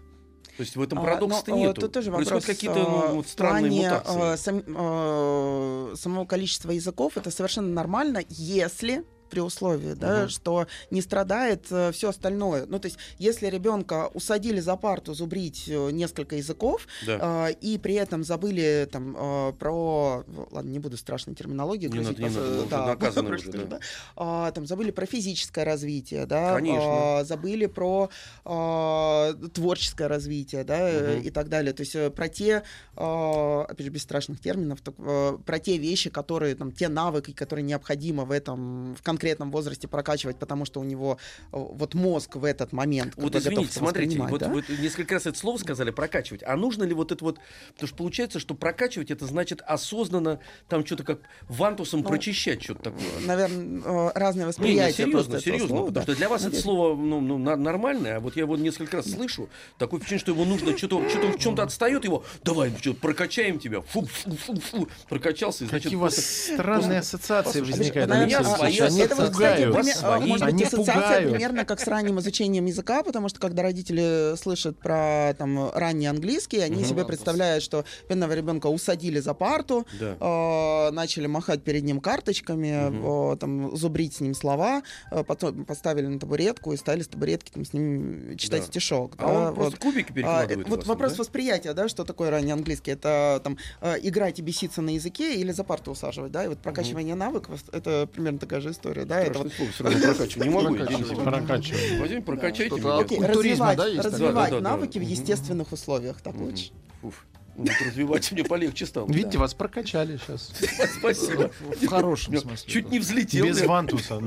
То 0.57 0.61
есть 0.63 0.75
в 0.75 0.81
этом 0.81 0.99
А, 0.99 1.01
парадокса-то 1.03 1.51
но, 1.51 1.57
э, 1.57 1.59
нету. 1.61 1.81
Тут 1.81 1.91
тоже 1.93 2.11
вопрос, 2.11 2.45
какие-то 2.45 2.79
ну, 2.79 3.03
э, 3.03 3.13
вот 3.13 3.27
странные 3.27 3.71
плане, 3.71 3.89
мутации. 3.89 4.33
э, 4.33 4.37
сам- 4.37 5.97
самого 5.97 6.25
количества 6.25 6.71
языков 6.71 7.17
это 7.17 7.31
совершенно 7.31 7.69
нормально, 7.69 8.21
если 8.29 9.03
при 9.31 9.39
условии, 9.39 9.93
да, 9.93 10.21
Мгм. 10.21 10.29
что 10.29 10.67
не 10.91 11.01
страдает 11.01 11.65
все 11.65 12.09
остальное. 12.09 12.65
Ну, 12.67 12.77
то 12.79 12.87
есть, 12.87 12.97
если 13.17 13.47
ребенка 13.47 14.09
усадили 14.13 14.59
за 14.59 14.75
парту 14.75 15.13
зубрить 15.13 15.63
э, 15.67 15.89
несколько 15.91 16.35
языков, 16.35 16.85
Да. 17.07 17.47
э, 17.49 17.53
и 17.61 17.77
при 17.77 17.95
этом 17.95 18.23
забыли 18.23 18.87
там 18.91 19.15
э, 19.17 19.53
про, 19.57 20.23
ладно, 20.51 20.69
не 20.69 20.79
буду 20.79 20.97
страшной 20.97 21.35
терминологии 21.35 21.87
Не 21.87 21.93
грузить, 21.93 22.19
надо, 22.19 22.29
не 22.29 22.35
просто, 22.35 22.77
надо, 22.77 23.21
мы 23.23 23.35
уже 23.35 23.51
да, 23.51 23.57
просто. 23.59 23.79
А, 24.17 24.51
там 24.51 24.67
забыли 24.67 24.91
про 24.91 25.05
физическое 25.05 25.63
развитие, 25.63 26.25
да, 26.25 26.55
Конечно. 26.55 27.19
а, 27.19 27.23
забыли 27.23 27.67
про 27.67 28.09
а, 28.45 29.33
творческое 29.53 30.07
развитие, 30.07 30.63
да, 30.63 30.89
э, 30.89 31.17
Мгм. 31.17 31.27
и 31.27 31.29
так 31.29 31.47
далее. 31.49 31.73
То 31.73 31.81
есть 31.81 31.95
э, 31.95 32.09
про 32.09 32.27
те, 32.27 32.63
а, 32.95 33.65
опять 33.69 33.85
же, 33.85 33.91
без 33.91 34.03
страшных 34.03 34.39
терминов, 34.41 34.81
так, 34.81 34.95
э, 34.97 35.37
про 35.45 35.59
те 35.59 35.77
вещи, 35.77 36.09
которые, 36.09 36.55
там, 36.55 36.71
те 36.71 36.89
навыки, 36.89 37.31
которые 37.31 37.63
необходимо 37.63 38.25
в 38.25 38.31
этом, 38.31 38.95
в 38.95 39.01
конкретном 39.01 39.20
возрасте 39.51 39.87
прокачивать, 39.87 40.37
потому 40.37 40.65
что 40.65 40.79
у 40.79 40.83
него 40.83 41.17
э, 41.45 41.47
вот 41.51 41.93
мозг 41.93 42.35
в 42.35 42.45
этот 42.45 42.71
момент 42.73 43.13
Вот 43.15 43.35
извините, 43.35 43.65
это 43.65 43.73
смотрите, 43.73 44.19
воспринимать, 44.19 44.31
вот, 44.31 44.39
да? 44.39 44.49
вот 44.49 44.69
несколько 44.69 45.15
раз 45.15 45.25
это 45.25 45.37
слово 45.37 45.57
сказали 45.57 45.91
прокачивать. 45.91 46.43
А 46.43 46.55
нужно 46.55 46.83
ли 46.83 46.93
вот 46.93 47.11
это 47.11 47.23
вот, 47.23 47.39
потому 47.73 47.87
что 47.87 47.97
получается, 47.97 48.39
что 48.39 48.53
прокачивать 48.53 49.11
это 49.11 49.25
значит 49.25 49.61
осознанно 49.65 50.39
там 50.67 50.85
что-то 50.85 51.03
как 51.03 51.19
вантусом 51.47 52.01
Ну, 52.01 52.09
прочищать 52.09 52.63
что-то 52.63 52.91
такое. 52.91 53.25
Наверное, 53.25 54.11
разное 54.13 54.33
Не, 54.33 54.39
не, 54.39 54.45
восприятие. 54.47 55.05
серьезно, 55.05 55.39
серьезно, 55.39 55.67
слова, 55.67 55.87
потому 55.87 55.93
да. 55.93 56.01
что 56.03 56.15
для 56.15 56.29
вас 56.29 56.41
это 56.41 56.49
Наверное. 56.51 56.63
слово 56.63 56.95
ну, 56.95 57.21
ну, 57.21 57.37
нормальное, 57.37 58.17
а 58.17 58.19
вот 58.19 58.35
я 58.35 58.43
его 58.43 58.57
несколько 58.57 58.97
раз 58.97 59.11
слышу, 59.11 59.49
такое 59.77 59.99
впечатление, 59.99 60.21
что 60.21 60.31
его 60.31 60.45
нужно 60.45 60.77
что-то, 60.77 61.07
что-то 61.09 61.27
в 61.31 61.39
чем-то 61.39 61.63
отстает 61.63 62.03
его, 62.03 62.23
давай, 62.43 62.73
что, 62.79 62.93
прокачаем 62.93 63.59
тебя, 63.59 63.81
фу, 63.81 64.05
фу, 64.05 64.31
фу, 64.35 64.59
фу, 64.59 64.87
прокачался, 65.09 65.65
и 65.65 65.67
значит, 65.67 65.85
Какие 65.85 65.97
у 65.97 66.01
вас 66.01 66.15
странные 66.17 66.99
ассоциации 66.99 67.61
возникают, 67.61 68.11
Алексей 68.11 68.35
а, 68.35 68.39
Алексеевич. 68.39 69.10
А, 69.11 69.15
это 69.15 69.21
вот, 69.23 69.31
кстати, 69.31 69.61
пример- 69.71 69.95
Свои. 69.95 70.27
может 70.27 70.51
быть, 70.53 70.63
ассоциация 70.63 70.93
пугают. 71.03 71.31
примерно 71.31 71.65
как 71.65 71.79
с 71.79 71.87
ранним 71.87 72.19
изучением 72.19 72.65
языка, 72.65 73.03
потому 73.03 73.29
что 73.29 73.39
когда 73.39 73.63
родители 73.63 74.35
слышат 74.37 74.77
про 74.79 75.33
там 75.37 75.71
ранний 75.73 76.07
английский, 76.07 76.59
они 76.59 76.83
себе 76.83 77.05
представляют, 77.05 77.63
что 77.63 77.85
бедного 78.09 78.33
ребенка 78.33 78.67
усадили 78.67 79.19
за 79.19 79.33
парту, 79.33 79.85
Да. 79.99 80.15
э, 80.19 80.91
начали 80.91 81.27
махать 81.27 81.63
перед 81.63 81.83
ним 81.83 81.99
карточками, 82.01 83.33
э, 83.33 83.37
там, 83.37 83.75
зубрить 83.75 84.15
с 84.15 84.19
ним 84.21 84.33
слова, 84.33 84.83
э, 85.11 85.23
потом 85.23 85.65
поставили 85.65 86.07
на 86.07 86.19
табуретку 86.19 86.73
и 86.73 86.77
стали 86.77 87.01
с 87.01 87.07
табуретки 87.07 87.51
там, 87.51 87.65
с 87.65 87.73
ним 87.73 88.37
читать 88.37 88.61
Да. 88.61 88.67
стишок. 88.67 89.13
А 89.17 89.27
он 89.27 89.33
да, 89.45 89.51
просто 89.53 89.71
вот. 89.71 89.79
кубики 89.79 90.11
А, 90.11 90.13
перекладывает. 90.13 90.69
вот 90.69 90.79
вас, 90.79 90.87
вопрос 90.87 91.11
да? 91.13 91.17
восприятия, 91.19 91.73
да, 91.73 91.87
что 91.87 92.03
такое 92.03 92.29
ранний 92.29 92.51
английский. 92.51 92.91
Это 92.91 93.39
там 93.43 93.57
э, 93.81 93.95
играть 94.03 94.39
и 94.39 94.41
беситься 94.41 94.81
на 94.81 94.89
языке 94.91 95.35
или 95.35 95.51
за 95.51 95.63
парту 95.63 95.91
усаживать, 95.91 96.31
да, 96.31 96.45
и 96.45 96.47
вот 96.47 96.59
прокачивание 96.59 97.15
навыков, 97.15 97.63
это 97.71 98.07
примерно 98.11 98.39
такая 98.39 98.61
же 98.61 98.71
история, 98.71 99.00
да, 99.05 99.19
это 99.21 99.39
вот 99.39 99.53
слово, 99.53 99.71
прокачиваю. 99.77 100.49
Не 100.49 100.55
могу. 100.55 100.75
Прокачиваю. 101.23 102.01
Возьми, 102.01 102.21
прокачайте 102.21 102.75
Окей, 102.75 103.19
развивать, 103.19 103.77
да, 103.77 103.85
есть 103.87 103.97
такое? 104.01 104.11
развивать 104.11 104.49
Да, 104.51 104.57
да, 104.57 104.61
да. 104.61 104.69
навыки 104.71 104.97
в 104.99 105.01
естественных 105.01 105.71
условиях, 105.71 106.21
так 106.21 106.35
лучше. 106.35 106.71
Уф. 107.03 107.25
Вот 107.55 107.69
развивать 107.85 108.31
мне 108.31 108.43
полегче 108.43 108.85
стало. 108.85 109.07
Видите, 109.11 109.37
вас 109.37 109.53
прокачали 109.53 110.17
сейчас. 110.17 110.51
Спасибо. 110.99 111.51
В 111.81 111.87
хорошем 111.87 112.37
смысле. 112.37 112.71
Чуть 112.71 112.89
не 112.89 112.99
взлетел. 112.99 113.45
Без 113.45 113.61
вантуса. 113.61 114.19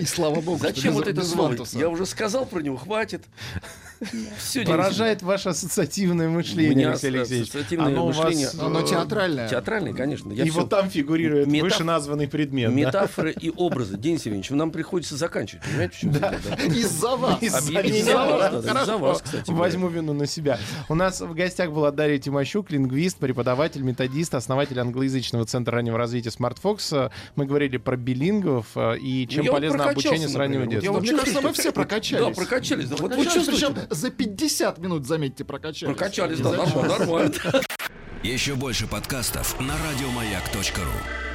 И 0.00 0.04
слава 0.06 0.40
богу, 0.40 0.58
Зачем 0.58 0.94
вот 0.94 1.06
это 1.06 1.22
слово? 1.24 1.48
вантуса. 1.48 1.78
Я 1.78 1.88
уже 1.88 2.04
сказал 2.06 2.46
про 2.46 2.60
него, 2.60 2.76
хватит. 2.76 3.24
Поражает 4.66 5.22
ваше 5.22 5.48
ассоциативное 5.48 6.28
мышление, 6.28 6.88
Алексей 6.90 7.08
Алексеевич. 7.08 7.48
ассоциативное 7.48 7.86
Оно 7.88 8.04
у 8.04 8.06
вас, 8.08 8.16
мышление. 8.18 8.48
Но 8.54 8.66
оно 8.66 8.82
театральное. 8.82 9.48
Театральный, 9.48 9.92
конечно. 9.94 10.32
И 10.32 10.50
вот 10.50 10.70
там 10.70 10.88
фигурирует 10.90 11.48
Метаф- 11.48 11.62
вышеназванный 11.62 12.28
предмет. 12.28 12.72
Метафоры 12.72 13.32
и 13.32 13.50
образы. 13.50 13.96
Денис 13.96 14.20
Евгеньевич, 14.26 14.50
нам 14.50 14.70
приходится 14.70 15.16
заканчивать. 15.16 15.64
Из-за 16.76 17.16
вас. 17.16 17.42
Из-за 17.42 17.58
Хорошо. 17.58 18.82
из-за 18.82 18.96
вас, 18.98 19.22
кстати. 19.22 19.50
Возьму 19.50 19.88
вину 19.88 20.12
на 20.12 20.26
себя. 20.26 20.58
У 20.88 20.94
нас 20.94 21.20
в 21.20 21.34
гостях 21.34 21.67
была 21.70 21.90
Дарья 21.90 22.18
Тимощук, 22.18 22.70
лингвист, 22.70 23.18
преподаватель, 23.18 23.82
методист, 23.82 24.34
основатель 24.34 24.78
англоязычного 24.78 25.44
центра 25.44 25.76
раннего 25.76 25.98
развития 25.98 26.30
SmartFox. 26.30 27.10
Мы 27.36 27.46
говорили 27.46 27.76
про 27.76 27.96
билингов 27.96 28.66
э, 28.76 28.98
и 28.98 29.26
чем 29.28 29.40
Ну, 29.40 29.44
я 29.44 29.50
вот 29.52 29.56
полезно 29.58 29.84
обучение 29.84 30.28
с 30.28 30.34
раннего 30.34 30.62
например. 30.62 30.66
Вот 30.66 30.72
я 30.72 30.80
детства. 30.80 30.92
вот 30.92 31.02
Мне 31.02 31.12
кажется, 31.12 31.40
мы 31.40 31.52
все 31.52 31.72
прокачались. 31.72 32.26
Да, 32.26 32.30
прокачались. 32.32 32.88
Да, 32.88 32.96
вот 32.96 33.14
вы 33.14 33.24
чувствуете? 33.24 33.66
причем 33.66 33.86
за 33.90 34.10
50 34.10 34.78
минут, 34.78 35.06
заметьте, 35.06 35.44
прокачались. 35.44 35.96
Прокачались, 35.96 36.40
да, 36.40 36.52
нормально. 36.52 36.98
нормально. 36.98 37.34
Еще 38.22 38.54
больше 38.56 38.86
подкастов 38.86 39.58
на 39.60 39.74
радиомаяк.ру. 39.74 41.27